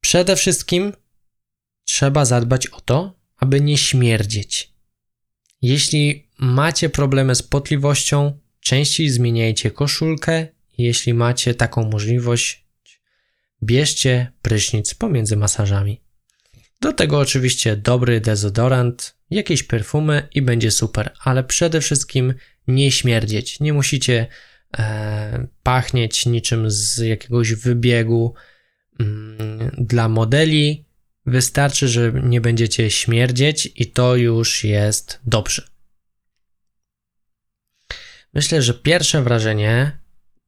Przede 0.00 0.36
wszystkim 0.36 0.92
trzeba 1.84 2.24
zadbać 2.24 2.66
o 2.66 2.80
to, 2.80 3.20
aby 3.36 3.60
nie 3.60 3.78
śmierdzieć. 3.78 4.71
Jeśli 5.62 6.28
macie 6.38 6.88
problemy 6.88 7.34
z 7.34 7.42
potliwością, 7.42 8.38
częściej 8.60 9.08
zmieniajcie 9.08 9.70
koszulkę. 9.70 10.46
Jeśli 10.78 11.14
macie 11.14 11.54
taką 11.54 11.90
możliwość, 11.90 12.66
bierzcie 13.62 14.32
prysznic 14.42 14.94
pomiędzy 14.94 15.36
masażami. 15.36 16.00
Do 16.80 16.92
tego 16.92 17.18
oczywiście 17.18 17.76
dobry 17.76 18.20
dezodorant, 18.20 19.16
jakieś 19.30 19.62
perfumy 19.62 20.28
i 20.34 20.42
będzie 20.42 20.70
super, 20.70 21.12
ale 21.24 21.44
przede 21.44 21.80
wszystkim 21.80 22.34
nie 22.68 22.92
śmierdzieć. 22.92 23.60
Nie 23.60 23.72
musicie 23.72 24.26
e, 24.78 25.46
pachnieć 25.62 26.26
niczym 26.26 26.70
z 26.70 26.98
jakiegoś 26.98 27.54
wybiegu 27.54 28.34
mm, 29.00 29.70
dla 29.78 30.08
modeli. 30.08 30.84
Wystarczy, 31.26 31.88
że 31.88 32.12
nie 32.22 32.40
będziecie 32.40 32.90
śmierdzieć 32.90 33.72
i 33.76 33.86
to 33.86 34.16
już 34.16 34.64
jest 34.64 35.20
dobrze. 35.26 35.62
Myślę, 38.34 38.62
że 38.62 38.74
pierwsze 38.74 39.22
wrażenie 39.22 39.98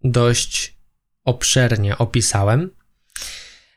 dość 0.05 0.79
obszernie 1.25 1.99
opisałem. 1.99 2.71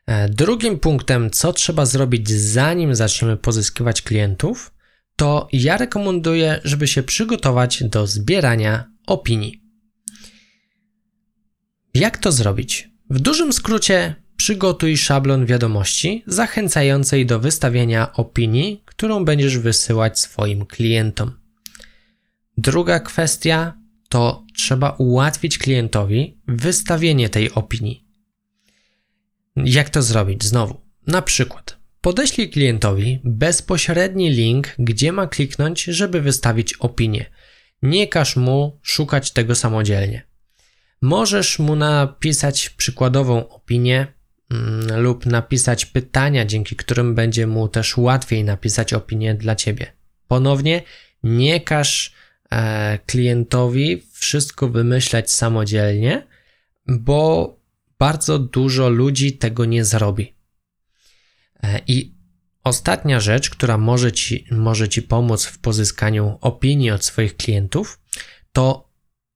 E, 0.06 0.30
drugim 0.30 0.80
punktem, 0.80 1.30
co 1.30 1.54
trzeba 1.54 1.86
zrobić 1.86 2.30
zanim 2.30 2.96
zaczniemy 2.96 3.38
pozyskiwać 3.38 4.02
klientów, 4.02 4.74
to 5.16 5.48
ja 5.52 5.78
rekomenduję, 5.78 6.62
żeby 6.64 6.88
się 6.88 7.04
przygotować 7.04 7.84
do 7.84 8.08
zbierania 8.08 8.92
opinii. 9.08 9.62
Jak 11.94 12.18
to 12.18 12.32
zrobić? 12.32 12.90
W 13.10 13.20
dużym 13.20 13.54
skrócie, 13.54 14.16
przygotuj 14.38 14.97
szablon 14.97 15.45
wiadomości 15.45 16.23
zachęcającej 16.28 17.26
do 17.26 17.39
wystawienia 17.39 18.13
opinii, 18.13 18.84
którą 18.86 19.26
będziesz 19.26 19.58
wysyłać 19.58 20.19
swoim 20.19 20.65
klientom. 20.65 21.32
Druga 22.58 23.00
kwestia 23.00 23.73
to 24.10 24.45
trzeba 24.56 24.89
ułatwić 24.89 25.58
klientowi 25.58 26.38
wystawienie 26.47 27.30
tej 27.30 27.52
opinii. 27.52 28.08
Jak 29.56 29.89
to 29.89 30.02
zrobić? 30.02 30.43
Znowu, 30.43 30.82
na 31.08 31.21
przykład, 31.21 31.78
podeślij 32.02 32.50
klientowi 32.50 33.19
bezpośredni 33.23 34.30
link, 34.30 34.76
gdzie 34.80 35.12
ma 35.12 35.28
kliknąć, 35.28 35.84
żeby 35.84 36.21
wystawić 36.21 36.73
opinię. 36.73 37.26
Nie 37.82 38.08
każ 38.08 38.36
mu 38.36 38.80
szukać 38.82 39.32
tego 39.32 39.56
samodzielnie. 39.56 40.28
Możesz 41.02 41.60
mu 41.60 41.76
napisać 41.76 42.69
przykładową 42.69 43.50
opinię 43.50 44.16
lub 44.98 45.26
napisać 45.26 45.86
pytania, 45.86 46.46
dzięki 46.46 46.76
którym 46.76 47.16
będzie 47.16 47.48
mu 47.48 47.68
też 47.68 47.98
łatwiej 47.98 48.44
napisać 48.44 48.94
opinię 48.94 49.36
dla 49.36 49.56
ciebie. 49.56 49.94
Ponownie, 50.28 50.82
nie 51.24 51.62
każ 51.62 52.14
e, 52.52 53.00
klientowi 53.06 54.04
wszystko 54.12 54.70
wymyślać 54.70 55.32
samodzielnie, 55.32 56.28
bo 56.88 57.54
bardzo 58.00 58.40
dużo 58.40 58.90
ludzi 58.90 59.38
tego 59.38 59.66
nie 59.66 59.86
zrobi. 59.86 60.36
E, 61.64 61.82
I 61.88 62.14
ostatnia 62.64 63.20
rzecz, 63.20 63.50
która 63.50 63.78
może 63.78 64.12
ci, 64.12 64.46
może 64.52 64.90
ci 64.90 65.02
pomóc 65.02 65.46
w 65.46 65.60
pozyskaniu 65.60 66.38
opinii 66.42 66.92
od 66.92 67.06
swoich 67.06 67.38
klientów, 67.38 68.00
to 68.52 68.90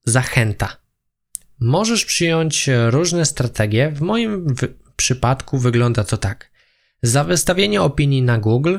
zachęta. 0.05 0.77
Możesz 1.59 2.05
przyjąć 2.05 2.69
różne 2.89 3.25
strategie. 3.25 3.91
W 3.91 4.01
moim 4.01 4.47
przypadku 5.01 5.57
wygląda 5.57 6.03
to 6.03 6.17
tak. 6.17 6.51
Za 7.03 7.23
wystawienie 7.23 7.81
opinii 7.81 8.21
na 8.21 8.37
Google 8.37 8.77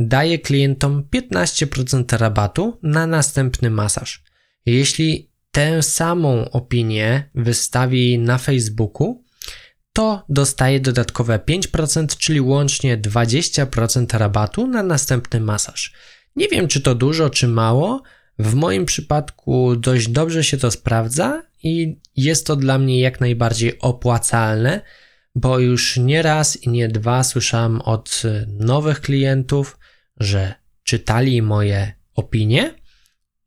daję 0.00 0.38
klientom 0.38 1.04
15% 1.14 2.18
rabatu 2.18 2.78
na 2.82 3.06
następny 3.06 3.70
masaż. 3.70 4.24
Jeśli 4.66 5.30
tę 5.50 5.82
samą 5.82 6.50
opinię 6.50 7.30
wystawi 7.34 8.18
na 8.18 8.38
Facebooku, 8.38 9.24
to 9.92 10.24
dostaje 10.28 10.80
dodatkowe 10.80 11.38
5%, 11.38 12.16
czyli 12.18 12.40
łącznie 12.40 12.98
20% 12.98 14.18
rabatu 14.18 14.66
na 14.66 14.82
następny 14.82 15.40
masaż. 15.40 15.92
Nie 16.36 16.48
wiem, 16.48 16.68
czy 16.68 16.80
to 16.80 16.94
dużo, 16.94 17.30
czy 17.30 17.48
mało. 17.48 18.02
W 18.38 18.54
moim 18.54 18.86
przypadku 18.86 19.76
dość 19.76 20.08
dobrze 20.08 20.44
się 20.44 20.56
to 20.56 20.70
sprawdza 20.70 21.42
i 21.62 22.00
jest 22.16 22.46
to 22.46 22.56
dla 22.56 22.78
mnie 22.78 23.00
jak 23.00 23.20
najbardziej 23.20 23.78
opłacalne, 23.78 24.80
bo 25.40 25.58
już 25.58 25.96
nie 25.96 26.22
raz 26.22 26.62
i 26.62 26.68
nie 26.68 26.88
dwa 26.88 27.24
słyszałem 27.24 27.80
od 27.80 28.22
nowych 28.46 29.00
klientów, 29.00 29.78
że 30.16 30.54
czytali 30.82 31.42
moje 31.42 31.92
opinie 32.14 32.74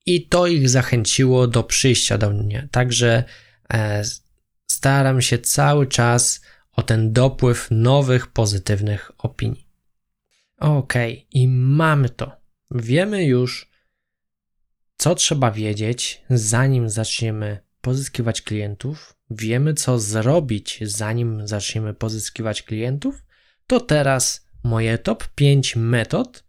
i 0.05 0.27
to 0.27 0.47
ich 0.47 0.69
zachęciło 0.69 1.47
do 1.47 1.63
przyjścia 1.63 2.17
do 2.17 2.29
mnie. 2.29 2.67
Także 2.71 3.23
e, 3.73 4.03
staram 4.71 5.21
się 5.21 5.39
cały 5.39 5.87
czas 5.87 6.41
o 6.71 6.83
ten 6.83 7.13
dopływ 7.13 7.67
nowych, 7.71 8.27
pozytywnych 8.27 9.11
opinii. 9.17 9.67
Ok, 10.57 10.93
i 11.31 11.47
mamy 11.47 12.09
to. 12.09 12.31
Wiemy 12.71 13.25
już, 13.25 13.71
co 14.97 15.15
trzeba 15.15 15.51
wiedzieć, 15.51 16.21
zanim 16.29 16.89
zaczniemy 16.89 17.59
pozyskiwać 17.81 18.41
klientów. 18.41 19.15
Wiemy, 19.29 19.73
co 19.73 19.99
zrobić, 19.99 20.79
zanim 20.81 21.47
zaczniemy 21.47 21.93
pozyskiwać 21.93 22.63
klientów. 22.63 23.23
To 23.67 23.79
teraz 23.79 24.45
moje 24.63 24.97
top 24.97 25.27
5 25.27 25.75
metod, 25.75 26.43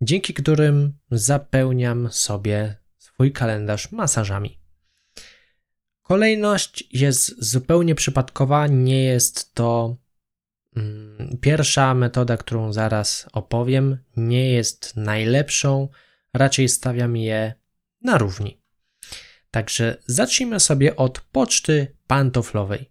dzięki 0.00 0.34
którym 0.34 0.98
zapełniam 1.10 2.08
sobie 2.12 2.76
swój 2.98 3.32
kalendarz 3.32 3.92
masażami. 3.92 4.58
Kolejność 6.02 6.88
jest 6.92 7.44
zupełnie 7.44 7.94
przypadkowa, 7.94 8.66
nie 8.66 9.04
jest 9.04 9.54
to 9.54 9.96
mm, 10.76 11.38
pierwsza 11.40 11.94
metoda, 11.94 12.36
którą 12.36 12.72
zaraz 12.72 13.28
opowiem, 13.32 13.98
nie 14.16 14.50
jest 14.50 14.96
najlepszą, 14.96 15.88
raczej 16.34 16.68
stawiam 16.68 17.16
je 17.16 17.54
na 18.02 18.18
równi. 18.18 18.63
Także 19.54 19.96
zacznijmy 20.06 20.60
sobie 20.60 20.96
od 20.96 21.20
poczty 21.20 21.96
pantoflowej. 22.06 22.90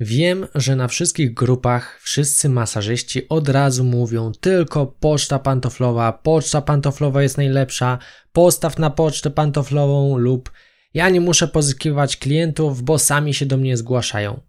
Wiem, 0.00 0.46
że 0.54 0.76
na 0.76 0.88
wszystkich 0.88 1.34
grupach 1.34 2.00
wszyscy 2.02 2.48
masażyści 2.48 3.28
od 3.28 3.48
razu 3.48 3.84
mówią 3.84 4.32
tylko 4.32 4.86
poczta 4.86 5.38
pantoflowa, 5.38 6.12
poczta 6.12 6.62
pantoflowa 6.62 7.22
jest 7.22 7.36
najlepsza, 7.36 7.98
postaw 8.32 8.78
na 8.78 8.90
pocztę 8.90 9.30
pantoflową 9.30 10.16
lub 10.16 10.52
ja 10.94 11.08
nie 11.08 11.20
muszę 11.20 11.48
pozyskiwać 11.48 12.16
klientów, 12.16 12.82
bo 12.82 12.98
sami 12.98 13.34
się 13.34 13.46
do 13.46 13.56
mnie 13.56 13.76
zgłaszają. 13.76 14.40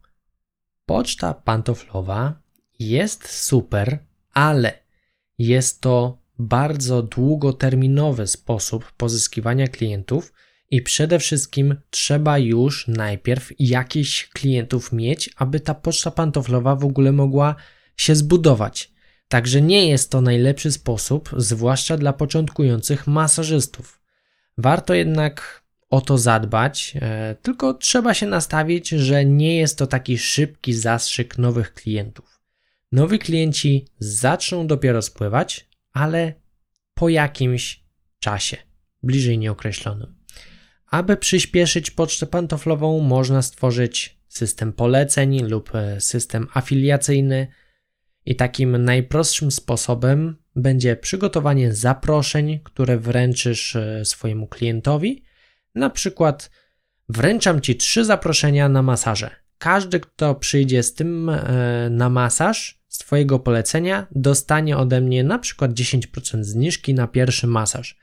Poczta 0.85 1.33
pantoflowa 1.33 2.41
jest 2.79 3.29
super, 3.29 3.99
ale 4.33 4.79
jest 5.37 5.81
to 5.81 6.24
bardzo 6.39 7.01
długoterminowy 7.01 8.27
sposób 8.27 8.91
pozyskiwania 8.91 9.67
klientów 9.67 10.33
i 10.71 10.81
przede 10.81 11.19
wszystkim 11.19 11.75
trzeba 11.89 12.37
już 12.37 12.87
najpierw 12.87 13.51
jakichś 13.59 14.29
klientów 14.29 14.91
mieć, 14.91 15.29
aby 15.37 15.59
ta 15.59 15.73
poczta 15.73 16.11
pantoflowa 16.11 16.75
w 16.75 16.85
ogóle 16.85 17.11
mogła 17.11 17.55
się 17.97 18.15
zbudować. 18.15 18.91
Także 19.27 19.61
nie 19.61 19.89
jest 19.89 20.11
to 20.11 20.21
najlepszy 20.21 20.71
sposób, 20.71 21.29
zwłaszcza 21.37 21.97
dla 21.97 22.13
początkujących 22.13 23.07
masażystów. 23.07 24.01
Warto 24.57 24.93
jednak 24.93 25.63
o 25.89 26.01
to 26.01 26.17
zadbać, 26.17 26.93
e, 27.01 27.35
tylko 27.41 27.73
trzeba 27.73 28.13
się 28.13 28.27
nastawić, 28.27 28.89
że 28.89 29.25
nie 29.25 29.57
jest 29.57 29.77
to 29.77 29.87
taki 29.87 30.17
szybki 30.17 30.73
zastrzyk 30.73 31.37
nowych 31.37 31.73
klientów. 31.73 32.41
Nowi 32.91 33.19
klienci 33.19 33.87
zaczną 33.99 34.67
dopiero 34.67 35.01
spływać, 35.01 35.67
ale 35.95 36.33
po 36.93 37.09
jakimś 37.09 37.83
czasie, 38.19 38.57
bliżej 39.03 39.37
nieokreślonym. 39.37 40.15
Aby 40.87 41.17
przyspieszyć 41.17 41.91
pocztę 41.91 42.25
pantoflową, 42.25 42.99
można 42.99 43.41
stworzyć 43.41 44.19
system 44.27 44.73
poleceń 44.73 45.43
lub 45.43 45.75
e, 45.75 46.01
system 46.01 46.47
afiliacyjny. 46.53 47.47
I 48.25 48.35
takim 48.35 48.83
najprostszym 48.83 49.51
sposobem 49.51 50.35
będzie 50.55 50.95
przygotowanie 50.95 51.73
zaproszeń, 51.73 52.59
które 52.63 52.97
wręczysz 52.97 53.75
e, 53.75 54.05
swojemu 54.05 54.47
klientowi. 54.47 55.23
Na 55.75 55.89
przykład 55.89 56.51
wręczam 57.09 57.61
ci 57.61 57.75
trzy 57.75 58.05
zaproszenia 58.05 58.69
na 58.69 58.81
masaże. 58.81 59.35
Każdy, 59.57 59.99
kto 59.99 60.35
przyjdzie 60.35 60.83
z 60.83 60.93
tym 60.93 61.29
e, 61.29 61.89
na 61.89 62.09
masaż 62.09 62.84
z 62.95 62.97
Twojego 62.97 63.39
polecenia, 63.39 64.07
dostanie 64.11 64.77
ode 64.77 65.01
mnie 65.01 65.23
na 65.23 65.39
przykład 65.39 65.71
10% 65.71 66.43
zniżki 66.43 66.93
na 66.93 67.07
pierwszy 67.07 67.47
masaż. 67.47 67.97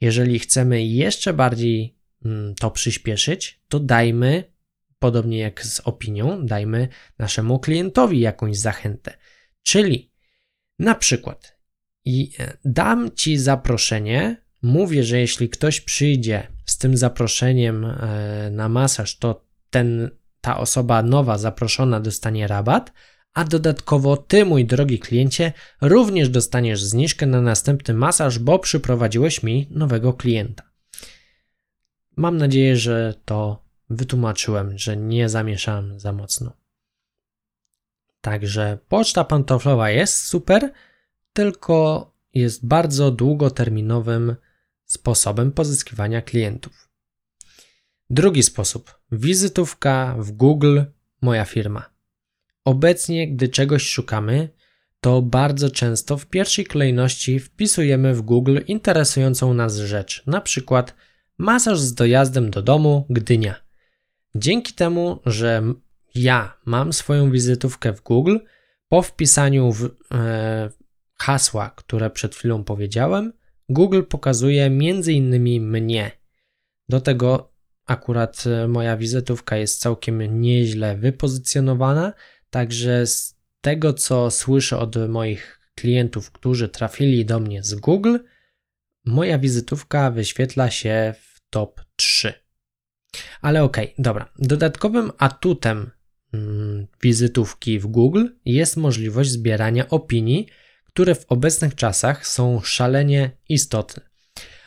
Jeżeli 0.00 0.38
chcemy 0.38 0.84
jeszcze 0.84 1.32
bardziej 1.32 1.94
Mm, 2.24 2.54
to 2.54 2.70
przyspieszyć, 2.70 3.60
to 3.68 3.80
dajmy, 3.80 4.44
podobnie 4.98 5.38
jak 5.38 5.64
z 5.64 5.80
opinią, 5.80 6.46
dajmy 6.46 6.88
naszemu 7.18 7.58
klientowi 7.58 8.20
jakąś 8.20 8.58
zachętę. 8.58 9.16
Czyli 9.62 10.12
na 10.78 10.94
przykład 10.94 11.58
i 12.04 12.32
e, 12.38 12.56
dam 12.64 13.10
ci 13.14 13.38
zaproszenie, 13.38 14.44
mówię, 14.62 15.04
że 15.04 15.20
jeśli 15.20 15.48
ktoś 15.48 15.80
przyjdzie 15.80 16.48
z 16.66 16.78
tym 16.78 16.96
zaproszeniem 16.96 17.84
e, 17.84 18.50
na 18.50 18.68
masaż, 18.68 19.18
to 19.18 19.44
ten, 19.70 20.10
ta 20.40 20.56
osoba 20.58 21.02
nowa 21.02 21.38
zaproszona 21.38 22.00
dostanie 22.00 22.46
rabat, 22.46 22.92
a 23.34 23.44
dodatkowo 23.44 24.16
ty, 24.16 24.44
mój 24.44 24.64
drogi 24.64 24.98
kliencie, 24.98 25.52
również 25.80 26.28
dostaniesz 26.28 26.82
zniżkę 26.82 27.26
na 27.26 27.40
następny 27.40 27.94
masaż, 27.94 28.38
bo 28.38 28.58
przyprowadziłeś 28.58 29.42
mi 29.42 29.66
nowego 29.70 30.12
klienta. 30.12 30.62
Mam 32.16 32.36
nadzieję, 32.36 32.76
że 32.76 33.14
to 33.24 33.64
wytłumaczyłem, 33.90 34.78
że 34.78 34.96
nie 34.96 35.28
zamieszałem 35.28 36.00
za 36.00 36.12
mocno. 36.12 36.52
Także 38.20 38.78
poczta 38.88 39.24
pantoflowa 39.24 39.90
jest 39.90 40.26
super, 40.26 40.72
tylko 41.32 42.10
jest 42.34 42.66
bardzo 42.66 43.10
długoterminowym 43.10 44.36
sposobem 44.84 45.52
pozyskiwania 45.52 46.22
klientów. 46.22 46.88
Drugi 48.10 48.42
sposób 48.42 49.00
wizytówka 49.12 50.16
w 50.18 50.32
Google 50.32 50.80
Moja 51.20 51.44
firma. 51.44 51.93
Obecnie, 52.64 53.28
gdy 53.28 53.48
czegoś 53.48 53.82
szukamy, 53.82 54.48
to 55.00 55.22
bardzo 55.22 55.70
często 55.70 56.16
w 56.16 56.26
pierwszej 56.26 56.66
kolejności 56.66 57.40
wpisujemy 57.40 58.14
w 58.14 58.22
Google 58.22 58.58
interesującą 58.66 59.54
nas 59.54 59.76
rzecz, 59.76 60.22
na 60.26 60.40
przykład 60.40 60.94
masaż 61.38 61.80
z 61.80 61.94
dojazdem 61.94 62.50
do 62.50 62.62
domu 62.62 63.06
Gdynia. 63.10 63.54
Dzięki 64.34 64.72
temu, 64.72 65.18
że 65.26 65.62
ja 66.14 66.56
mam 66.64 66.92
swoją 66.92 67.30
wizytówkę 67.30 67.92
w 67.92 68.02
Google, 68.02 68.36
po 68.88 69.02
wpisaniu 69.02 69.72
w, 69.72 69.90
e, 70.14 70.70
hasła, 71.18 71.70
które 71.70 72.10
przed 72.10 72.34
chwilą 72.34 72.64
powiedziałem, 72.64 73.32
Google 73.68 74.02
pokazuje 74.02 74.70
innymi 75.06 75.60
mnie. 75.60 76.10
Do 76.88 77.00
tego 77.00 77.52
akurat 77.86 78.44
e, 78.46 78.68
moja 78.68 78.96
wizytówka 78.96 79.56
jest 79.56 79.80
całkiem 79.80 80.40
nieźle 80.40 80.96
wypozycjonowana, 80.96 82.12
także 82.54 83.06
z 83.06 83.36
tego 83.60 83.92
co 83.92 84.30
słyszę 84.30 84.78
od 84.78 84.96
moich 85.08 85.60
klientów, 85.74 86.30
którzy 86.30 86.68
trafili 86.68 87.24
do 87.24 87.40
mnie 87.40 87.62
z 87.62 87.74
Google, 87.74 88.16
moja 89.04 89.38
wizytówka 89.38 90.10
wyświetla 90.10 90.70
się 90.70 91.14
w 91.20 91.40
top 91.50 91.80
3. 91.96 92.32
Ale 93.40 93.64
okej, 93.64 93.84
okay, 93.84 93.94
dobra. 93.98 94.32
Dodatkowym 94.38 95.12
atutem 95.18 95.90
mm, 96.34 96.86
wizytówki 97.02 97.78
w 97.78 97.86
Google 97.86 98.26
jest 98.44 98.76
możliwość 98.76 99.30
zbierania 99.30 99.88
opinii, 99.88 100.48
które 100.84 101.14
w 101.14 101.26
obecnych 101.28 101.74
czasach 101.74 102.26
są 102.26 102.60
szalenie 102.60 103.30
istotne. 103.48 104.02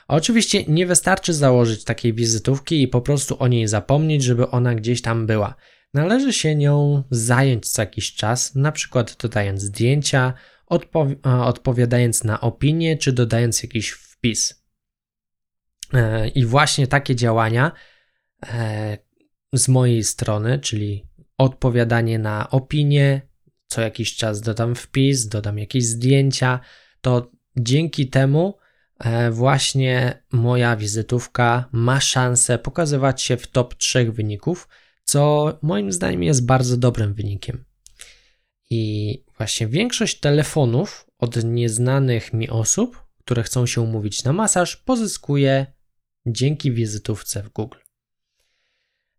Oczywiście 0.08 0.64
nie 0.64 0.86
wystarczy 0.86 1.34
założyć 1.34 1.84
takiej 1.84 2.14
wizytówki 2.14 2.82
i 2.82 2.88
po 2.88 3.02
prostu 3.02 3.36
o 3.40 3.48
niej 3.48 3.68
zapomnieć, 3.68 4.24
żeby 4.24 4.50
ona 4.50 4.76
gdzieś 4.76 5.02
tam 5.02 5.28
była. 5.28 5.56
Należy 5.94 6.34
się 6.34 6.56
nią 6.56 7.04
zająć 7.12 7.70
co 7.70 7.82
jakiś 7.82 8.14
czas, 8.14 8.56
na 8.56 8.72
przykład 8.72 9.16
dodając 9.22 9.62
zdjęcia, 9.62 10.34
odpo- 10.72 11.46
odpowiadając 11.46 12.24
na 12.24 12.42
opinie 12.42 12.98
czy 12.98 13.12
dodając 13.14 13.64
jakiś 13.64 13.90
wpis. 13.90 14.64
E, 15.94 16.28
I 16.28 16.46
właśnie 16.46 16.88
takie 16.88 17.16
działania 17.16 17.72
e, 18.46 18.98
z 19.54 19.68
mojej 19.68 20.04
strony, 20.04 20.60
czyli 20.60 21.06
odpowiadanie 21.38 22.20
na 22.20 22.50
opinie, 22.50 23.22
co 23.68 23.82
jakiś 23.82 24.16
czas 24.16 24.42
dodam 24.42 24.76
wpis, 24.76 25.28
dodam 25.28 25.60
jakieś 25.60 25.86
zdjęcia, 25.86 26.60
to 27.02 27.32
dzięki 27.58 28.10
temu 28.10 28.58
e, 29.00 29.32
właśnie 29.32 30.24
moja 30.32 30.76
wizytówka 30.76 31.70
ma 31.72 32.00
szansę 32.00 32.60
pokazywać 32.60 33.22
się 33.22 33.38
w 33.38 33.48
top 33.48 33.76
3 33.76 34.12
wyników, 34.12 34.68
co 35.08 35.54
moim 35.62 35.92
zdaniem 35.92 36.24
jest 36.24 36.46
bardzo 36.46 36.78
dobrym 36.78 37.14
wynikiem. 37.14 37.66
I 38.70 39.24
właśnie 39.38 39.68
większość 39.68 40.20
telefonów 40.20 41.08
od 41.18 41.44
nieznanych 41.44 42.34
mi 42.34 42.50
osób, 42.50 43.04
które 43.20 43.44
chcą 43.44 43.66
się 43.66 43.82
umówić 43.82 44.24
na 44.24 44.34
masaż, 44.34 44.78
pozyskuje 44.78 45.66
dzięki 46.26 46.72
wizytówce 46.72 47.44
w 47.44 47.50
Google. 47.50 47.78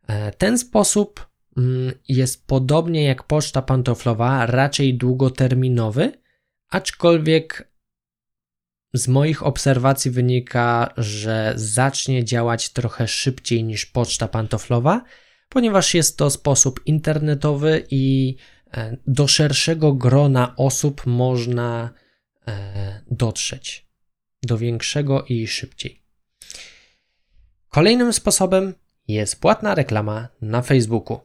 E, 0.07 0.33
ten 0.33 0.59
sposób 0.59 1.29
mm, 1.57 1.93
jest 2.09 2.47
podobnie 2.47 3.05
jak 3.05 3.23
poczta 3.23 3.63
pantoflowa, 3.63 4.47
raczej 4.47 4.99
długoterminowy, 4.99 6.13
aczkolwiek 6.69 7.73
z 8.95 9.09
moich 9.09 9.47
obserwacji 9.47 10.11
wynika, 10.11 10.95
że 10.97 11.53
zacznie 11.57 12.25
działać 12.25 12.69
trochę 12.69 13.09
szybciej 13.09 13.65
niż 13.65 13.87
poczta 13.87 14.29
pantoflowa, 14.29 15.05
ponieważ 15.49 15.95
jest 15.95 16.17
to 16.17 16.31
sposób 16.31 16.81
internetowy 16.87 17.87
i 17.91 18.37
e, 18.73 18.97
do 19.07 19.29
szerszego 19.29 19.93
grona 19.93 20.57
osób 20.57 21.07
można 21.07 21.91
e, 22.49 23.03
dotrzeć. 23.11 23.89
Do 24.43 24.59
większego 24.59 25.25
i 25.25 25.47
szybciej. 25.47 26.03
Kolejnym 27.69 28.13
sposobem 28.13 28.75
jest 29.09 29.41
płatna 29.41 29.75
reklama 29.75 30.29
na 30.41 30.63
Facebooku. 30.63 31.21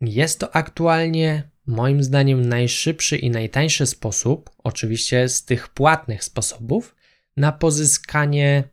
Jest 0.00 0.40
to 0.40 0.56
aktualnie 0.56 1.50
moim 1.66 2.02
zdaniem 2.02 2.48
najszybszy 2.48 3.16
i 3.16 3.30
najtańszy 3.30 3.86
sposób, 3.86 4.50
oczywiście 4.58 5.28
z 5.28 5.44
tych 5.44 5.68
płatnych 5.68 6.24
sposobów, 6.24 6.96
na 7.36 7.52
pozyskanie 7.52 8.64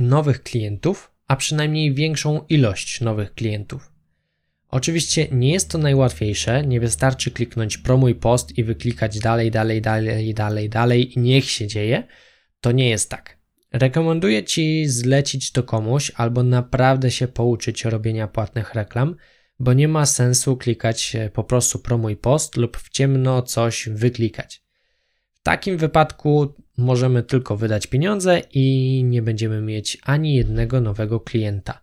nowych 0.00 0.42
klientów 0.42 1.11
a 1.32 1.36
przynajmniej 1.36 1.94
większą 1.94 2.40
ilość 2.48 3.00
nowych 3.00 3.34
klientów. 3.34 3.92
Oczywiście 4.68 5.28
nie 5.30 5.52
jest 5.52 5.70
to 5.70 5.78
najłatwiejsze, 5.78 6.66
nie 6.66 6.80
wystarczy 6.80 7.30
kliknąć 7.30 7.78
promuj 7.78 8.14
post 8.14 8.58
i 8.58 8.64
wyklikać 8.64 9.18
dalej, 9.18 9.50
dalej, 9.50 9.82
dalej, 9.82 10.34
dalej, 10.34 10.68
dalej 10.68 11.18
i 11.18 11.20
niech 11.20 11.44
się 11.44 11.66
dzieje. 11.66 12.06
To 12.60 12.72
nie 12.72 12.88
jest 12.88 13.10
tak. 13.10 13.38
Rekomenduję 13.72 14.44
Ci 14.44 14.88
zlecić 14.88 15.52
to 15.52 15.62
komuś 15.62 16.12
albo 16.14 16.42
naprawdę 16.42 17.10
się 17.10 17.28
pouczyć 17.28 17.84
robienia 17.84 18.28
płatnych 18.28 18.74
reklam, 18.74 19.16
bo 19.58 19.72
nie 19.72 19.88
ma 19.88 20.06
sensu 20.06 20.56
klikać 20.56 21.16
po 21.32 21.44
prostu 21.44 21.78
promuj 21.78 22.16
post 22.16 22.56
lub 22.56 22.76
w 22.76 22.90
ciemno 22.90 23.42
coś 23.42 23.88
wyklikać. 23.88 24.61
Takim 25.42 25.76
wypadku 25.76 26.54
możemy 26.76 27.22
tylko 27.22 27.56
wydać 27.56 27.86
pieniądze 27.86 28.42
i 28.50 29.04
nie 29.04 29.22
będziemy 29.22 29.60
mieć 29.60 29.98
ani 30.02 30.34
jednego 30.34 30.80
nowego 30.80 31.20
klienta. 31.20 31.82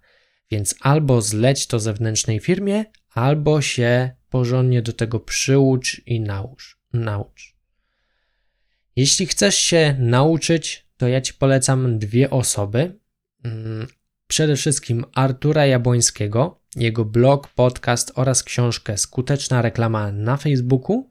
Więc 0.51 0.75
albo 0.81 1.21
zleć 1.21 1.67
to 1.67 1.79
zewnętrznej 1.79 2.39
firmie, 2.39 2.85
albo 3.13 3.61
się 3.61 4.11
porządnie 4.29 4.81
do 4.81 4.93
tego 4.93 5.19
przyucz 5.19 6.01
i 6.05 6.21
naucz. 6.21 6.79
naucz. 6.93 7.55
Jeśli 8.95 9.27
chcesz 9.27 9.55
się 9.55 9.95
nauczyć, 9.99 10.87
to 10.97 11.07
ja 11.07 11.21
Ci 11.21 11.33
polecam 11.33 11.99
dwie 11.99 12.29
osoby. 12.29 12.99
Mm, 13.43 13.87
przede 14.27 14.55
wszystkim 14.55 15.05
Artura 15.13 15.65
Jabłońskiego, 15.65 16.61
jego 16.75 17.05
blog, 17.05 17.47
podcast 17.47 18.11
oraz 18.15 18.43
książkę 18.43 18.97
Skuteczna 18.97 19.61
reklama 19.61 20.11
na 20.11 20.37
Facebooku 20.37 21.09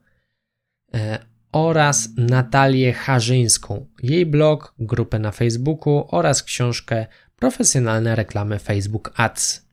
e, 0.95 1.28
oraz 1.53 2.09
Natalię 2.17 2.93
Harzyńską, 2.93 3.87
jej 4.03 4.27
blog, 4.27 4.75
grupę 4.79 5.19
na 5.19 5.31
Facebooku 5.31 6.09
oraz 6.11 6.43
książkę 6.43 7.07
Profesjonalne 7.37 8.17
reklamy 8.17 8.59
Facebook 8.59 9.13
Ads. 9.17 9.69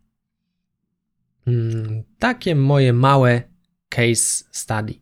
Hmm, 1.45 2.03
takie 2.19 2.55
moje 2.55 2.93
małe 2.93 3.41
case 3.89 4.43
study. 4.51 4.93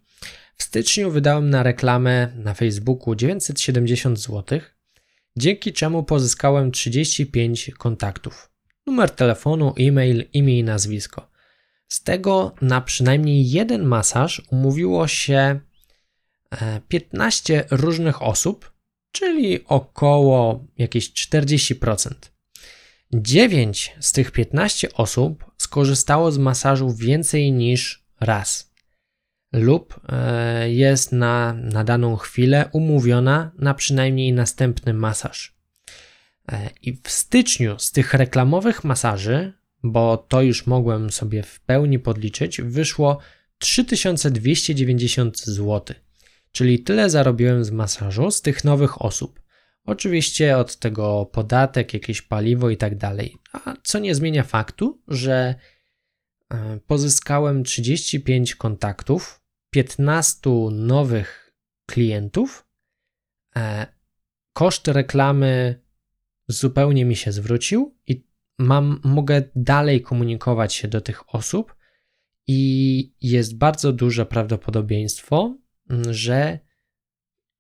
W 0.57 0.63
styczniu 0.63 1.12
wydałem 1.12 1.49
na 1.49 1.63
reklamę 1.63 2.31
na 2.36 2.53
Facebooku 2.53 3.15
970 3.15 4.19
zł, 4.19 4.59
dzięki 5.38 5.73
czemu 5.73 6.03
pozyskałem 6.03 6.71
35 6.71 7.71
kontaktów. 7.77 8.51
Numer 8.88 9.09
telefonu, 9.09 9.73
e-mail, 9.79 10.25
imię 10.33 10.59
i 10.59 10.63
nazwisko. 10.63 11.29
Z 11.88 12.03
tego 12.03 12.55
na 12.62 12.81
przynajmniej 12.81 13.49
jeden 13.49 13.83
masaż 13.83 14.41
umówiło 14.51 15.07
się 15.07 15.59
15 16.88 17.66
różnych 17.72 18.22
osób, 18.22 18.74
czyli 19.12 19.66
około 19.66 20.66
jakieś 20.78 21.12
40%. 21.12 22.13
9 23.13 23.96
z 24.00 24.12
tych 24.12 24.32
15 24.32 24.94
osób 24.94 25.52
skorzystało 25.58 26.32
z 26.32 26.38
masażu 26.38 26.94
więcej 26.94 27.52
niż 27.52 28.04
raz 28.20 28.74
lub 29.54 30.00
e, 30.10 30.72
jest 30.72 31.12
na, 31.12 31.54
na 31.54 31.84
daną 31.84 32.16
chwilę 32.16 32.70
umówiona 32.72 33.52
na 33.60 33.74
przynajmniej 33.74 34.34
następny 34.34 34.94
masaż. 34.94 35.56
E, 36.52 36.70
I 36.82 36.94
w 37.04 37.10
styczniu 37.10 37.80
z 37.80 37.92
tych 37.92 38.13
reklamowych 38.13 38.84
masaży, 38.84 39.54
bo 39.84 40.18
to 40.18 40.42
już 40.42 40.68
mogłem 40.68 41.12
sobie 41.12 41.44
w 41.44 41.60
pełni 41.60 42.00
podliczyć, 42.00 42.62
wyszło 42.62 43.20
3290 43.58 45.39
zł. 45.39 45.96
Czyli 46.54 46.80
tyle 46.80 47.10
zarobiłem 47.10 47.63
z 47.63 47.72
masażu 47.72 48.32
z 48.32 48.42
tych 48.42 48.63
nowych 48.63 49.02
osób. 49.02 49.42
Oczywiście 49.86 50.58
od 50.58 50.76
tego 50.76 51.26
podatek, 51.26 51.94
jakieś 51.94 52.22
paliwo 52.22 52.70
i 52.70 52.78
tak 52.78 52.98
dalej. 52.98 53.38
A 53.54 53.74
co 53.84 54.00
nie 54.00 54.16
zmienia 54.16 54.44
faktu, 54.44 55.02
że 55.08 55.56
e, 56.50 56.80
pozyskałem 56.88 57.63
35 57.63 58.56
kontaktów, 58.56 59.42
15 59.70 60.50
nowych 60.72 61.54
klientów. 61.86 62.68
E, 63.56 63.88
koszt 64.54 64.88
reklamy 64.88 65.82
zupełnie 66.48 67.06
mi 67.06 67.16
się 67.16 67.32
zwrócił 67.32 67.98
i 68.08 68.28
mam, 68.58 69.02
mogę 69.04 69.44
dalej 69.56 70.02
komunikować 70.02 70.74
się 70.74 70.88
do 70.88 71.02
tych 71.02 71.36
osób 71.36 71.76
i 72.48 73.13
jest 73.22 73.58
bardzo 73.58 73.94
duże 73.94 74.26
prawdopodobieństwo, 74.26 75.58
że 76.12 76.60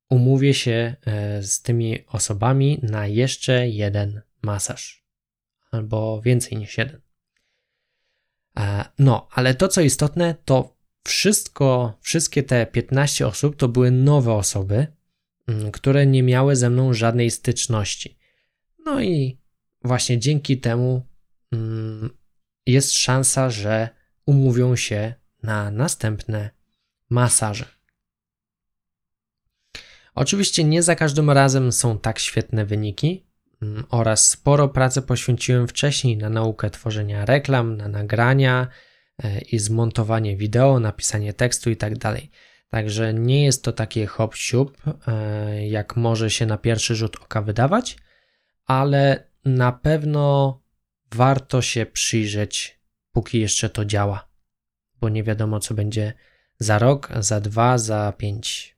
umówię 0.09 0.53
się 0.53 0.95
e, 1.05 1.43
z 1.43 1.61
tymi 1.61 2.05
osobami 2.07 2.79
na 2.83 3.07
jeszcze 3.07 3.69
jeden 3.69 4.21
masaż, 4.41 5.05
albo 5.71 6.21
więcej 6.21 6.57
niż 6.57 6.77
jeden. 6.77 7.01
E, 8.57 8.85
no, 8.99 9.27
ale 9.31 9.55
to 9.55 9.67
co 9.67 9.81
istotne, 9.81 10.35
to 10.45 10.75
wszystko, 11.03 11.97
wszystkie 12.01 12.43
te 12.43 12.65
15 12.65 13.27
osób 13.27 13.55
to 13.55 13.67
były 13.67 13.91
nowe 13.91 14.33
osoby, 14.33 14.87
które 15.73 16.05
nie 16.05 16.23
miały 16.23 16.55
ze 16.55 16.69
mną 16.69 16.93
żadnej 16.93 17.31
styczności. 17.31 18.17
No 18.85 19.01
i 19.01 19.39
właśnie 19.81 20.19
dzięki 20.19 20.59
temu 20.59 21.07
jest 22.65 22.91
szansa, 22.91 23.49
że 23.49 23.89
umówią 24.25 24.75
się 24.75 25.13
na 25.43 25.71
następne 25.71 26.49
masaże. 27.09 27.65
Oczywiście 30.15 30.63
nie 30.63 30.83
za 30.83 30.95
każdym 30.95 31.29
razem 31.29 31.71
są 31.71 31.99
tak 31.99 32.19
świetne 32.19 32.65
wyniki 32.65 33.25
mm, 33.61 33.83
oraz 33.89 34.29
sporo 34.29 34.67
pracy 34.67 35.01
poświęciłem 35.01 35.67
wcześniej 35.67 36.17
na 36.17 36.29
naukę 36.29 36.69
tworzenia 36.69 37.25
reklam, 37.25 37.77
na 37.77 37.87
nagrania 37.87 38.67
e, 39.23 39.41
i 39.41 39.59
zmontowanie 39.59 40.37
wideo, 40.37 40.79
napisanie 40.79 41.33
tekstu 41.33 41.69
itd. 41.69 41.99
Tak 41.99 42.21
Także 42.69 43.13
nie 43.13 43.45
jest 43.45 43.63
to 43.63 43.71
takie 43.71 44.05
hop 44.05 44.35
siup, 44.35 44.77
e, 45.07 45.67
jak 45.67 45.95
może 45.95 46.29
się 46.29 46.45
na 46.45 46.57
pierwszy 46.57 46.95
rzut 46.95 47.15
oka 47.15 47.41
wydawać, 47.41 47.97
ale 48.65 49.27
na 49.45 49.71
pewno 49.71 50.61
warto 51.11 51.61
się 51.61 51.85
przyjrzeć, 51.85 52.79
póki 53.11 53.39
jeszcze 53.39 53.69
to 53.69 53.85
działa, 53.85 54.29
bo 55.01 55.09
nie 55.09 55.23
wiadomo, 55.23 55.59
co 55.59 55.73
będzie 55.73 56.13
za 56.59 56.79
rok, 56.79 57.09
za 57.19 57.39
dwa, 57.39 57.77
za 57.77 58.13
pięć. 58.17 58.72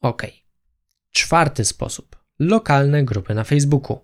Ok. 0.00 0.22
Czwarty 1.10 1.64
sposób. 1.64 2.16
Lokalne 2.38 3.04
grupy 3.04 3.34
na 3.34 3.44
Facebooku. 3.44 3.98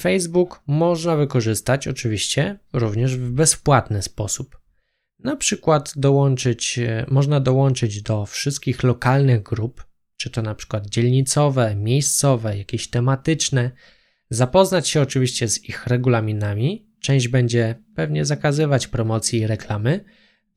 Facebook 0.00 0.62
można 0.66 1.16
wykorzystać 1.16 1.88
oczywiście 1.88 2.58
również 2.72 3.16
w 3.16 3.30
bezpłatny 3.30 4.02
sposób. 4.02 4.60
Na 5.18 5.36
przykład 5.36 5.92
dołączyć, 5.96 6.78
e, 6.78 7.06
można 7.08 7.40
dołączyć 7.40 8.02
do 8.02 8.26
wszystkich 8.26 8.82
lokalnych 8.82 9.42
grup, 9.42 9.84
czy 10.16 10.30
to 10.30 10.42
na 10.42 10.54
przykład 10.54 10.86
dzielnicowe, 10.86 11.74
miejscowe, 11.76 12.58
jakieś 12.58 12.90
tematyczne, 12.90 13.70
zapoznać 14.30 14.88
się 14.88 15.00
oczywiście 15.00 15.48
z 15.48 15.64
ich 15.64 15.86
regulaminami. 15.86 16.88
Część 17.00 17.28
będzie 17.28 17.74
pewnie 17.94 18.24
zakazywać 18.24 18.86
promocji 18.86 19.38
i 19.38 19.46
reklamy, 19.46 20.04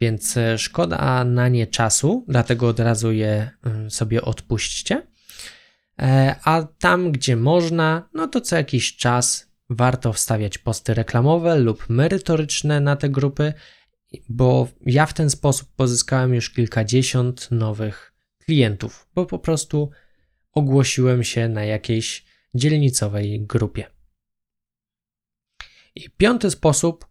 więc 0.02 0.38
e, 0.38 0.58
szkoda 0.58 1.24
na 1.24 1.48
nie 1.48 1.68
czasu, 1.68 2.26
dlatego 2.28 2.68
od 2.68 2.80
razu 2.80 3.12
je 3.12 3.50
mm, 3.66 3.92
sobie 3.92 4.22
odpuśćcie. 4.22 5.08
E, 6.02 6.36
a 6.44 6.64
tam, 6.80 7.12
gdzie 7.12 7.36
można, 7.36 8.10
no 8.14 8.28
to 8.28 8.42
co 8.42 8.56
jakiś 8.56 8.96
czas 8.96 9.52
warto 9.70 10.14
wstawiać 10.14 10.58
posty 10.58 10.94
reklamowe 10.94 11.60
lub 11.60 11.90
merytoryczne 11.90 12.80
na 12.80 12.96
te 12.96 13.10
grupy, 13.10 13.54
bo 14.30 14.68
ja 14.86 15.06
w 15.06 15.14
ten 15.14 15.30
sposób 15.30 15.70
pozyskałem 15.76 16.34
już 16.34 16.50
kilkadziesiąt 16.50 17.52
nowych 17.52 18.14
klientów, 18.46 19.08
bo 19.16 19.26
po 19.26 19.40
prostu 19.40 19.90
ogłosiłem 20.52 21.24
się 21.24 21.50
na 21.50 21.66
jakiejś 21.66 22.26
dzielnicowej 22.56 23.42
grupie. 23.46 23.86
I 25.96 26.10
piąty 26.10 26.52
sposób 26.52 27.06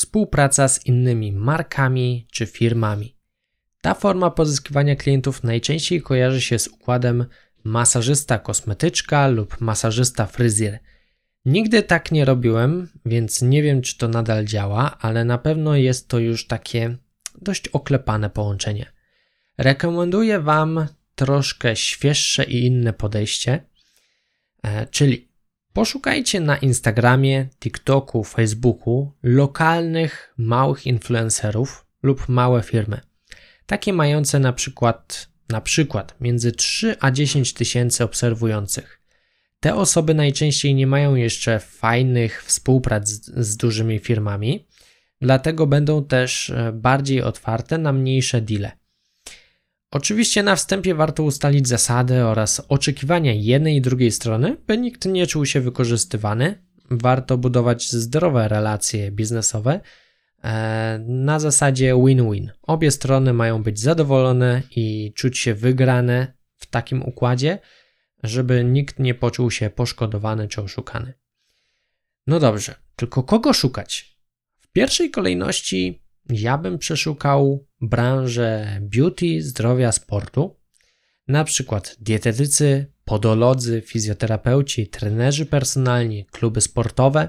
współpraca 0.00 0.68
z 0.68 0.86
innymi 0.86 1.32
markami 1.32 2.26
czy 2.32 2.46
firmami. 2.46 3.16
Ta 3.80 3.94
forma 3.94 4.30
pozyskiwania 4.30 4.96
klientów 4.96 5.44
najczęściej 5.44 6.02
kojarzy 6.02 6.40
się 6.40 6.58
z 6.58 6.68
układem 6.68 7.26
masażysta 7.64 8.38
kosmetyczka 8.38 9.28
lub 9.28 9.60
masażysta 9.60 10.26
fryzjer. 10.26 10.78
Nigdy 11.44 11.82
tak 11.82 12.12
nie 12.12 12.24
robiłem, 12.24 12.88
więc 13.06 13.42
nie 13.42 13.62
wiem, 13.62 13.82
czy 13.82 13.98
to 13.98 14.08
nadal 14.08 14.44
działa, 14.44 14.98
ale 15.00 15.24
na 15.24 15.38
pewno 15.38 15.76
jest 15.76 16.08
to 16.08 16.18
już 16.18 16.46
takie 16.46 16.96
dość 17.42 17.68
oklepane 17.68 18.30
połączenie. 18.30 18.92
Rekomenduję 19.58 20.40
Wam 20.40 20.86
troszkę 21.14 21.76
świeższe 21.76 22.44
i 22.44 22.66
inne 22.66 22.92
podejście, 22.92 23.64
e, 24.62 24.86
czyli 24.86 25.29
poszukajcie 25.80 26.40
na 26.40 26.56
Instagramie, 26.56 27.48
TikToku, 27.60 28.24
Facebooku 28.24 29.12
lokalnych 29.22 30.34
małych 30.36 30.86
influencerów 30.86 31.86
lub 32.02 32.28
małe 32.28 32.62
firmy. 32.62 33.00
Takie 33.66 33.92
mające 33.92 34.38
na 34.38 34.52
przykład, 34.52 35.28
na 35.48 35.60
przykład 35.60 36.14
między 36.20 36.52
3 36.52 36.96
a 37.00 37.10
10 37.10 37.54
tysięcy 37.54 38.04
obserwujących. 38.04 39.00
Te 39.60 39.74
osoby 39.74 40.14
najczęściej 40.14 40.74
nie 40.74 40.86
mają 40.86 41.14
jeszcze 41.14 41.58
fajnych 41.58 42.44
współprac 42.44 43.08
z, 43.08 43.46
z 43.46 43.56
dużymi 43.56 43.98
firmami, 43.98 44.66
dlatego 45.20 45.66
będą 45.66 46.04
też 46.04 46.50
e, 46.50 46.72
bardziej 46.72 47.22
otwarte 47.22 47.78
na 47.78 47.92
mniejsze 47.92 48.40
deale. 48.40 48.79
Oczywiście 49.90 50.42
na 50.42 50.56
wstępie 50.56 50.94
warto 50.94 51.22
ustalić 51.22 51.68
zasady 51.68 52.24
oraz 52.24 52.62
oczekiwania 52.68 53.32
jednej 53.32 53.76
i 53.76 53.80
drugiej 53.80 54.10
strony, 54.10 54.56
by 54.66 54.78
nikt 54.78 55.04
nie 55.04 55.26
czuł 55.26 55.46
się 55.46 55.60
wykorzystywany. 55.60 56.64
Warto 56.90 57.38
budować 57.38 57.90
zdrowe 57.90 58.48
relacje 58.48 59.10
biznesowe 59.10 59.80
e, 60.42 61.04
na 61.08 61.40
zasadzie 61.40 61.94
win-win. 62.06 62.50
Obie 62.62 62.90
strony 62.90 63.32
mają 63.32 63.62
być 63.62 63.80
zadowolone 63.80 64.62
i 64.76 65.12
czuć 65.16 65.38
się 65.38 65.54
wygrane 65.54 66.32
w 66.56 66.66
takim 66.66 67.02
układzie, 67.02 67.58
żeby 68.22 68.64
nikt 68.64 68.98
nie 68.98 69.14
poczuł 69.14 69.50
się 69.50 69.70
poszkodowany 69.70 70.48
czy 70.48 70.62
oszukany. 70.62 71.14
No 72.26 72.40
dobrze, 72.40 72.74
tylko 72.96 73.22
kogo 73.22 73.52
szukać? 73.52 74.16
W 74.58 74.72
pierwszej 74.72 75.10
kolejności 75.10 76.02
ja 76.28 76.58
bym 76.58 76.78
przeszukał 76.78 77.66
branżę 77.80 78.78
beauty, 78.80 79.42
zdrowia, 79.42 79.92
sportu, 79.92 80.56
na 81.28 81.44
przykład 81.44 81.96
dietetycy, 82.00 82.86
podolodzy, 83.04 83.82
fizjoterapeuci, 83.86 84.86
trenerzy 84.88 85.46
personalni, 85.46 86.26
kluby 86.30 86.60
sportowe. 86.60 87.28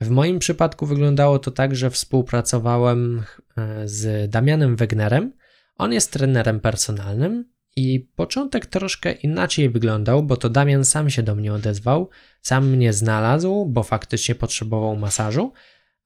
W 0.00 0.10
moim 0.10 0.38
przypadku 0.38 0.86
wyglądało 0.86 1.38
to 1.38 1.50
tak, 1.50 1.76
że 1.76 1.90
współpracowałem 1.90 3.22
e, 3.56 3.88
z 3.88 4.30
Damianem 4.30 4.76
Wegnerem. 4.76 5.32
On 5.76 5.92
jest 5.92 6.12
trenerem 6.12 6.60
personalnym 6.60 7.54
i 7.76 8.08
początek 8.16 8.66
troszkę 8.66 9.12
inaczej 9.12 9.70
wyglądał, 9.70 10.22
bo 10.22 10.36
to 10.36 10.50
Damian 10.50 10.84
sam 10.84 11.10
się 11.10 11.22
do 11.22 11.34
mnie 11.34 11.52
odezwał, 11.52 12.10
sam 12.42 12.70
mnie 12.70 12.92
znalazł, 12.92 13.66
bo 13.66 13.82
faktycznie 13.82 14.34
potrzebował 14.34 14.96
masażu, 14.96 15.52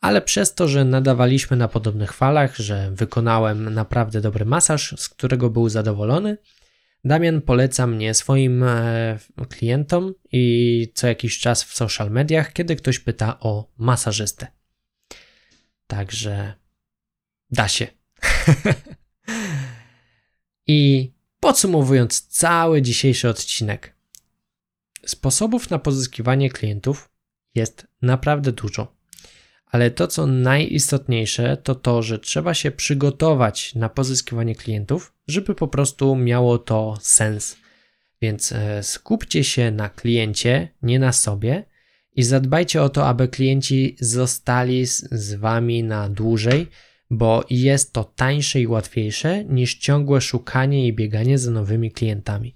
ale 0.01 0.23
przez 0.23 0.55
to, 0.55 0.69
że 0.69 0.85
nadawaliśmy 0.85 1.57
na 1.57 1.69
podobnych 1.69 2.13
falach, 2.13 2.57
że 2.57 2.91
wykonałem 2.91 3.75
naprawdę 3.75 4.21
dobry 4.21 4.45
masaż, 4.45 4.95
z 4.99 5.09
którego 5.09 5.51
był 5.51 5.69
zadowolony, 5.69 6.39
Damian 7.05 7.41
poleca 7.41 7.87
mnie 7.87 8.15
swoim 8.15 8.63
e, 8.63 9.19
klientom 9.49 10.15
i 10.33 10.93
co 10.95 11.07
jakiś 11.07 11.39
czas 11.39 11.65
w 11.65 11.75
social 11.75 12.11
mediach, 12.11 12.53
kiedy 12.53 12.77
ktoś 12.77 12.99
pyta 12.99 13.41
o 13.41 13.71
masażystę. 13.77 14.47
Także 15.87 16.55
da 17.51 17.69
się. 17.69 17.87
I 20.67 21.13
Podsumowując 21.41 22.27
cały 22.27 22.83
dzisiejszy 22.83 23.29
odcinek, 23.29 23.95
sposobów 25.07 25.71
na 25.71 25.79
pozyskiwanie 25.79 26.51
klientów 26.51 27.11
jest 27.55 27.87
naprawdę 28.03 28.53
dużo. 28.53 28.98
Ale 29.71 29.91
to, 29.91 30.07
co 30.07 30.27
najistotniejsze, 30.27 31.57
to 31.57 31.75
to, 31.75 32.03
że 32.03 32.19
trzeba 32.19 32.55
się 32.55 32.71
przygotować 32.71 33.75
na 33.75 33.89
pozyskiwanie 33.89 34.55
klientów, 34.55 35.13
żeby 35.29 35.55
po 35.55 35.69
prostu 35.69 36.17
miało 36.17 36.59
to 36.59 36.99
sens. 37.01 37.57
Więc 38.23 38.53
e, 38.53 38.83
skupcie 38.83 39.45
się 39.45 39.71
na 39.71 39.89
kliencie, 39.89 40.69
nie 40.83 40.99
na 40.99 41.13
sobie 41.13 41.65
i 42.17 42.23
zadbajcie 42.23 42.83
o 42.83 42.89
to, 42.89 43.07
aby 43.07 43.29
klienci 43.29 43.97
zostali 44.01 44.87
z, 44.87 45.09
z 45.11 45.35
wami 45.35 45.85
na 45.85 46.09
dłużej 46.09 46.67
bo 47.11 47.45
jest 47.51 47.93
to 47.93 48.05
tańsze 48.05 48.61
i 48.61 48.67
łatwiejsze 48.67 49.45
niż 49.45 49.75
ciągłe 49.75 50.21
szukanie 50.21 50.87
i 50.87 50.93
bieganie 50.93 51.39
za 51.39 51.51
nowymi 51.51 51.91
klientami. 51.91 52.55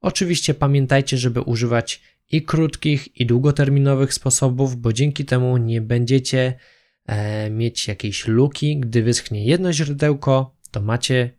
Oczywiście 0.00 0.54
pamiętajcie, 0.54 1.18
żeby 1.18 1.40
używać 1.40 2.00
i 2.30 2.42
krótkich, 2.42 3.20
i 3.20 3.26
długoterminowych 3.26 4.14
sposobów, 4.14 4.76
bo 4.76 4.92
dzięki 4.92 5.24
temu 5.24 5.56
nie 5.56 5.80
będziecie 5.80 6.58
e, 7.06 7.50
mieć 7.50 7.88
jakiejś 7.88 8.26
luki. 8.26 8.80
Gdy 8.80 9.02
wyschnie 9.02 9.44
jedno 9.44 9.72
źródełko, 9.72 10.56
to 10.70 10.80
macie 10.80 11.30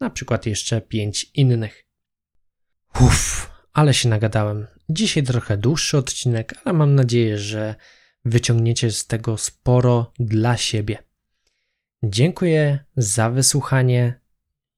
na 0.00 0.10
przykład 0.10 0.46
jeszcze 0.46 0.80
pięć 0.80 1.30
innych. 1.34 1.84
Uff, 3.00 3.50
ale 3.72 3.94
się 3.94 4.08
nagadałem. 4.08 4.66
Dzisiaj 4.88 5.22
trochę 5.22 5.56
dłuższy 5.56 5.98
odcinek, 5.98 6.54
ale 6.64 6.72
mam 6.72 6.94
nadzieję, 6.94 7.38
że 7.38 7.74
wyciągniecie 8.24 8.90
z 8.90 9.06
tego 9.06 9.38
sporo 9.38 10.12
dla 10.18 10.56
siebie. 10.56 10.98
Dziękuję 12.02 12.84
za 12.96 13.30
wysłuchanie. 13.30 14.20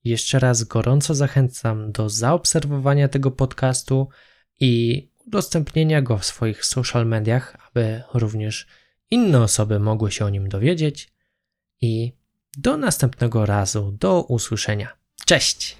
Jeszcze 0.05 0.39
raz 0.39 0.64
gorąco 0.64 1.14
zachęcam 1.14 1.93
do 1.93 2.09
zaobserwowania 2.09 3.09
tego 3.09 3.30
podcastu 3.30 4.09
i 4.61 5.08
udostępnienia 5.29 6.03
go 6.03 6.18
w 6.18 6.24
swoich 6.24 6.64
social 6.64 7.07
mediach, 7.07 7.57
aby 7.68 8.03
również 8.14 8.66
inne 9.11 9.43
osoby 9.43 9.79
mogły 9.79 10.12
się 10.12 10.24
o 10.24 10.29
nim 10.29 10.49
dowiedzieć. 10.49 11.12
I 11.81 12.12
do 12.57 12.76
następnego 12.76 13.47
razu, 13.47 13.97
do 14.01 14.22
usłyszenia. 14.22 14.89
Cześć! 15.24 15.76